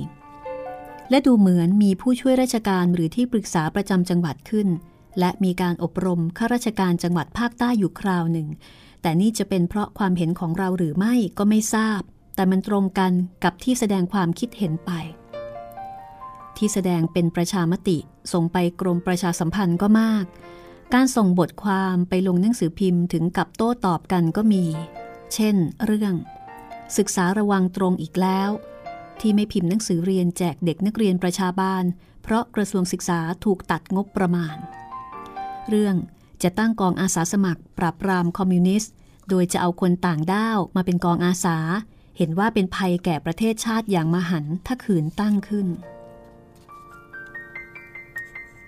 [1.11, 4.69] และดูเหมือนมีผู้ช่วยราชการหรือที่ปรึกษาประจำจังหวัดขึ้น
[5.19, 8.49] และมีการอบรมข้าราชการจังหวัดภาคใต้อยู่คราวหนึ่ง
[9.03, 12.01] แต่นี่จะเป็นเพราะความเห็นของเราหรือไม่ก็ไม่ทราบ
[12.35, 13.13] แต่มันตรงกัน
[13.45, 14.91] กับที่แสดงความคิดเห็นไป
[16.57, 17.99] ที่แสดงเป็นประชามติ
[18.33, 20.25] ส่งไปกรมประชาสัมพันธ์ก็มาก
[20.95, 24.65] การส่งบทความไปลงหนังสือพิมพ์ถึงกับโต้ตอบกันก็มี
[25.35, 26.15] เช่น เรื่อง
[26.97, 28.51] ศึกษาระวังตรงอีกแล้ว
[29.21, 31.85] ที่ไม่พิมพ์หนังสือเรียนแจกเด็กนักเรียนประชาบาล
[32.23, 34.57] เพราะกระทรวงศึกษาถูกตัดงบประมาณ
[35.69, 35.97] เรื่อง
[36.43, 38.93] จะตั้งกองอาสาสมัคร ปราบปรามคอมมิวนิสต์
[39.29, 41.59] โดยจะเอาคนต่างด้าวมาเป็นกองอาสา
[42.17, 45.67] เห็นว่าเป็นภัยแก่ประเทศชาติอย่างมหันถ้าขืนตั้งขึ้น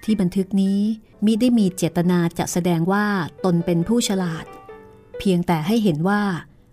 [0.05, 0.81] ที่บันทึกนี้
[1.25, 3.07] มิได้มีเจตนาจะแสดงว่า
[3.45, 4.45] ตนเป็นผู้ฉลาด
[5.19, 6.23] เพียงแต่ให้เห็นว่า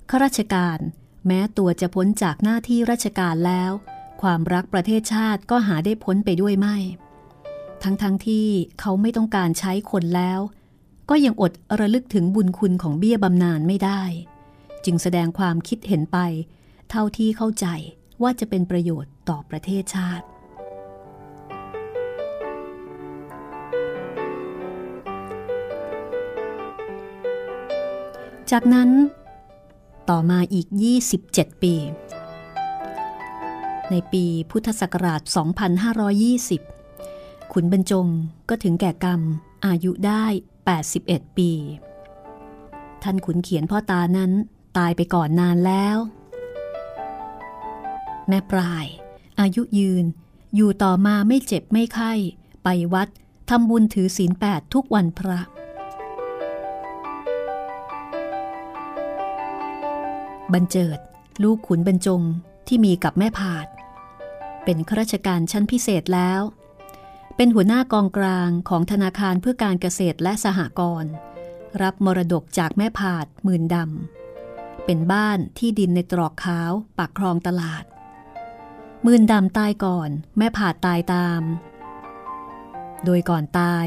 [0.10, 0.80] ข้าราชการ
[1.28, 3.72] แม้ตัวจะพ้นจากหน้าที่ราชการแล้ว
[4.22, 6.78] ความรักประเทศชาติก็หาได้พ้นไปด้วยไม่
[7.84, 8.48] ทั้งๆทที่
[8.80, 10.40] เขาไม่ต้องการใช้คนแล้ว
[11.10, 14.02] ก็ยังอดระลึกถึงบุญคุณของเบี้ยบำนาญไม่ได้
[14.86, 16.18] จึงแสดงความคิดเห็นไป
[16.90, 17.68] เท่าที่เข้าใจ
[18.22, 20.26] ว่าจะเป็นประโยชน์ต่อประเทศชาติ
[28.52, 28.90] จากนั้น
[30.10, 30.68] ต่อมาอีก
[31.16, 31.76] 27 ปี
[33.92, 35.22] ในปีพุทธศักราช
[36.78, 38.08] 2520 ขุนบรรจง
[38.50, 39.22] ก็ถึงแก่กรรม
[39.66, 40.26] อายุได้
[40.86, 41.52] 81 ปี
[43.04, 44.32] ท่านขุนเขียนพ่อตานั้น
[44.78, 45.98] ตายไปก่อนนานแล้ว
[48.28, 48.86] แม่ปลาย
[49.40, 50.06] อายุยืน
[50.56, 52.14] อยู่ต่อมาไม่เจ็บไม่ไข้
[52.64, 53.08] ไปวัด
[53.50, 55.40] ทำบุญถือศีลแปดทุกวันพระ
[60.54, 61.00] บรรเจิด
[61.44, 62.22] ลูกขุนบรรจง
[62.68, 63.68] ที่มีกับแม่ผาด
[64.64, 66.42] เป็นข้าราชการชั้นพิเศษแล้ว
[67.36, 71.12] เป็นหัวหน้ากองกลางของธนาคารเพื่อการเกษตรและสหกรณ์
[71.82, 77.84] รับมรดกจากแม่ผาดหมื่นดำเป็นบ้านที่ดินในตรอกขาวปากคลองตลาด
[79.04, 81.42] หมื่นดำตายก่อน แม่ผาดตายตาม
[83.06, 83.86] โดยก่อนตาย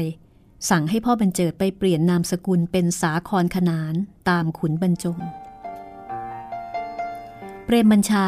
[0.69, 3.93] สั่งให้พ่อบรรเจิดไปเปลี่ยนนามสกุลเป็นสาครขนาน
[4.29, 5.19] ตามขุนบรรจง
[7.65, 8.27] เปรมบัญชา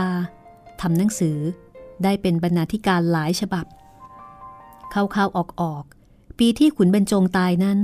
[0.82, 1.38] ทำหนังสือ
[2.04, 3.66] ได้เป็นบรรณาธิการหลายฉบับ
[4.92, 7.80] เข้าๆออกๆ ปีที่ขุนบรรจงตายนั้น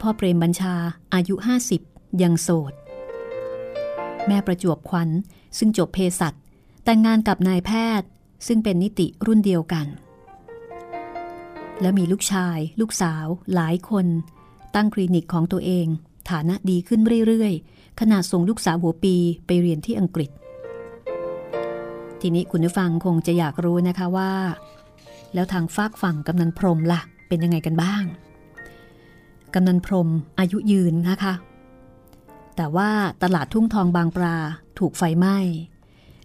[0.00, 0.74] พ่อเปรมบัญชา
[1.14, 1.34] อายุ
[1.78, 2.72] 50 ยังโสด
[4.26, 5.08] แม่ประจวบขวัญ
[5.58, 6.34] ซึ่งจบเภสัช
[6.84, 7.70] แต่งงานกับนายแพ
[8.00, 8.08] ทย์
[8.46, 9.86] ซึ่งเป็นนิติรุ่นเดียวกัน
[11.80, 14.06] และมีลูกชาย ลูกสาว หลายคน
[14.74, 15.86] ตั้งคลินิกของตัวเอง
[16.30, 19.16] ฐานะดีขึ้นเรื่อยๆ ขนาดส่งลูกสาวหัวปี
[19.46, 20.30] ไปเรียนที่อังกฤษ
[22.20, 24.32] ทีนี้คุณผู้ฟังคงจะอยากรู้นะคะว่า
[25.34, 28.04] แล้วทางฝากฝั่งกำนันพรมละ่ะ เป็นยังไงกันบ้าง
[29.54, 30.08] กำนันพรม
[30.38, 31.34] อายุยืนนะคะ
[32.56, 32.90] แต่ว่า
[33.22, 34.36] ตลาดทุ่งทองบางปลา
[34.78, 35.38] ถูกไฟไหม้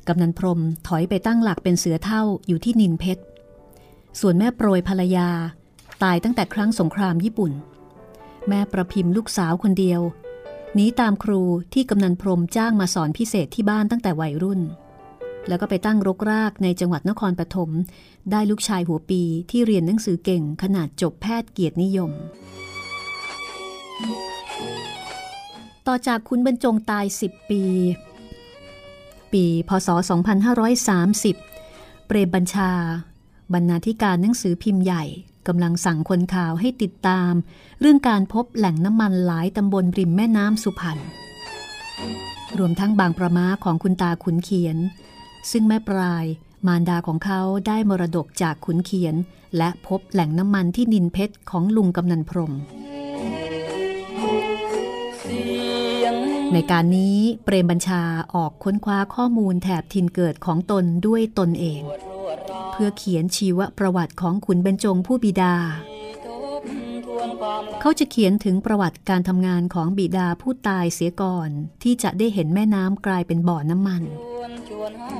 [0.08, 3.24] กำนันพรมถอยไปตั้งหลักเป็นเสือเท่าอยู่ที่นินเพชร
[4.20, 5.30] ส่วนแม่โปรยภรรยา
[6.04, 7.52] ตายตั้งแต่ครั้งสงครามญี่ปุ่น
[8.50, 10.02] แม่ประพิมพ์ลูกสาวคนเดียว
[10.74, 11.42] หนีตามครู
[11.74, 14.62] ที่กำนันพรมจ้างมาสอนพิเศษที่บ้านตั้งแต่วัยรุ่น
[15.48, 17.70] แล้วก็ไปตั้งรกรากในจังหวัดนครปฐม
[18.32, 19.22] ได้ลูกชายหัวปี
[19.52, 22.12] ที่เรียนหนังสือเก่งขนาดจบแพทย์เกียรตินิยม
[25.88, 27.64] ต่อจากคุณบรรจงตาย 10 ปี
[29.34, 29.90] ปี พศ
[30.74, 32.72] 2530 เปรมบัญชา
[33.54, 35.04] บรรณาธิการหนังสือพิมพ์ใหญ่
[35.48, 37.32] กำลังสั่งคนข่าวให้ติดตาม
[37.80, 41.00] เรื่องการพบแหล่งน้ำมันหลายตำบลริมแม่น้ำสุพรรณ
[42.58, 44.78] รวมทั้งบางประมาของคุณตาขุนเขียน
[45.52, 46.26] ซึ่งแม่ปลาย
[46.68, 49.16] มารดาของเขาได้มรดกจากขุนเขียน
[49.58, 52.54] และพบแหล่งน้ำมันที่นินเพชรของลุงกำนันพรม
[56.54, 58.02] ในการนี้เปรมบัญชา
[58.36, 61.82] ออกค้นคว้าข้อมูลแถบทินเกิดของตนด้วยตนเอง
[62.72, 65.56] เพื่อเขียนชีวประวัติของขุนเบญจงผู้บิดา
[67.82, 71.50] เขาจะเขียนถึงประวัติการทำงานของบิดาผู้ตายเสียก่อน
[71.84, 74.04] ที่จะได้เห็นแม่น้ำกลายเป็นบ่อน้ำมัน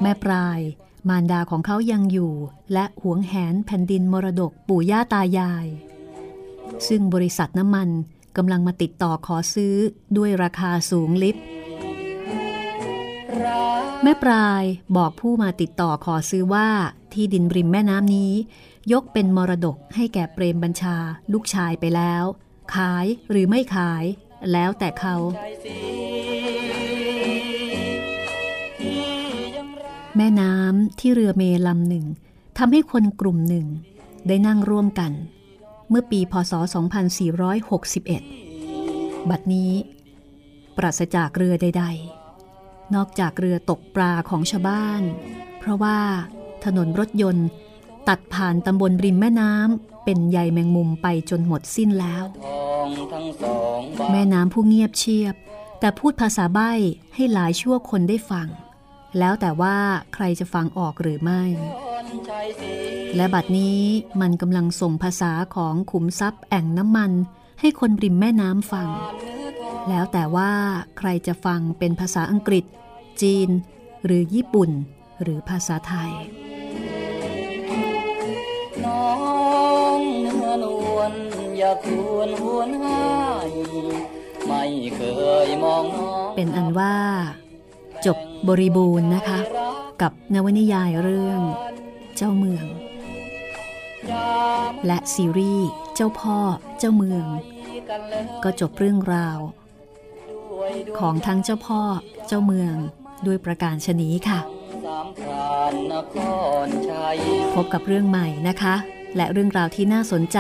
[0.02, 0.60] แม่ปลาย
[1.10, 2.34] มารดาของเขายังอยู่
[2.74, 5.66] และหวงแหนแผ่นดินมรดกปู่ย่าตายาย
[6.88, 7.90] ซึ่งบริษัทน้ำมัน
[8.38, 9.76] กำลังมาติดต่อขอซื้อ
[10.18, 11.36] ด้วยราคาสูงลิบ
[14.04, 14.64] แม่ปลาย
[14.98, 16.68] บอกผู้มาติดต่อขอซื้อว่า
[17.14, 18.34] ที่ดินริมแม่น้ำนี้
[18.94, 20.98] ยกเป็นมรดกให้แก่เปรมบัญชา
[21.34, 22.24] ลูกชายไปแล้ว
[22.76, 24.04] ขายหรือไม่ขาย
[24.52, 25.16] แล้วแต่เขา
[30.16, 32.06] แม่น้ำที่เรือเมลำหนึ่ง
[32.58, 33.68] ทำให้คนกลุ่มหนึ่ง
[34.28, 35.12] ได้นั่งร่วมกัน
[35.90, 36.54] เมื่อปีพศ
[37.32, 39.72] 2461 บัดนี้
[40.78, 41.86] ปราศจากเรือใด
[42.40, 45.02] ๆ นอกจากเรือตกปลาของชาวบ้าน
[45.60, 46.00] เพราะว่า
[46.66, 47.48] ถนนรถยนต์
[48.08, 52.24] ตัดผ่านตำบลริมแม่น้ำเป็นใยแมงมุมไปจนหมดสิ้นแล้ว
[54.12, 55.36] แม่น้ำผู้เงียบเชียบ
[55.80, 56.72] แต่พูดภาษาใบ้
[57.16, 58.48] ให้หลายชั่วคนได้ฟัง
[59.20, 59.78] แล้วแต่ว่า
[60.14, 61.44] ใครจะฟังออกหรือไม่
[63.16, 63.80] และบัดนี้
[64.22, 67.12] มันกำลังส่งภาษาของขุมทรัพย์แอ่งน้ำมัน
[67.60, 68.90] ให้คนริมแม่น้ำฟัง
[69.90, 70.52] แล้วแต่ว่า
[70.98, 72.66] ใครจะฟังเป็นภาษาอังกฤษ
[73.22, 73.50] จีน
[74.06, 74.70] หรือญี่ปุ่น
[75.22, 76.12] หรือภาษาไทย
[78.86, 79.10] น้อ
[79.98, 80.66] งเนื้อน
[80.96, 81.14] วล
[81.58, 83.06] อย่าทวนหวนหา
[83.50, 83.52] ย
[84.48, 84.64] ไม่
[84.96, 85.02] เค
[85.46, 86.96] ยมองน้องเป็นอันว่า
[88.06, 88.18] จบ
[88.48, 89.40] บริบูรณ์นะคะ
[90.02, 91.42] กับนวนิยายเรื่อง
[92.18, 92.66] เจ้าเมือง
[94.86, 96.38] และซีรีส์เจ้าพ่อ
[96.80, 97.26] เจ้าเมือง
[98.44, 99.40] ก็จบเรื่องราว
[101.00, 101.82] ของทั้งเจ้าพ่อ
[102.28, 102.76] เจ้าเมือง
[103.26, 104.40] ด้วยประการชนี้ค่ะ
[107.56, 108.76] พบกับเรื่องใหม่นะคะ
[109.18, 110.40] และเรื่องราวที่น่าสนใจ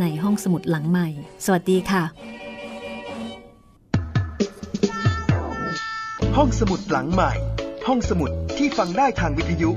[0.00, 1.08] ในห้องสมุดหลังใหม่
[1.44, 2.04] สวัสดีค่ะ
[6.36, 7.32] ห้องสมุดหลังใหม่
[7.86, 9.70] ห้องสมุดที่ฟังได้ทางวิทยุ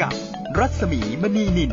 [0.00, 0.12] กับ
[0.58, 1.72] รัศมีมณีนิน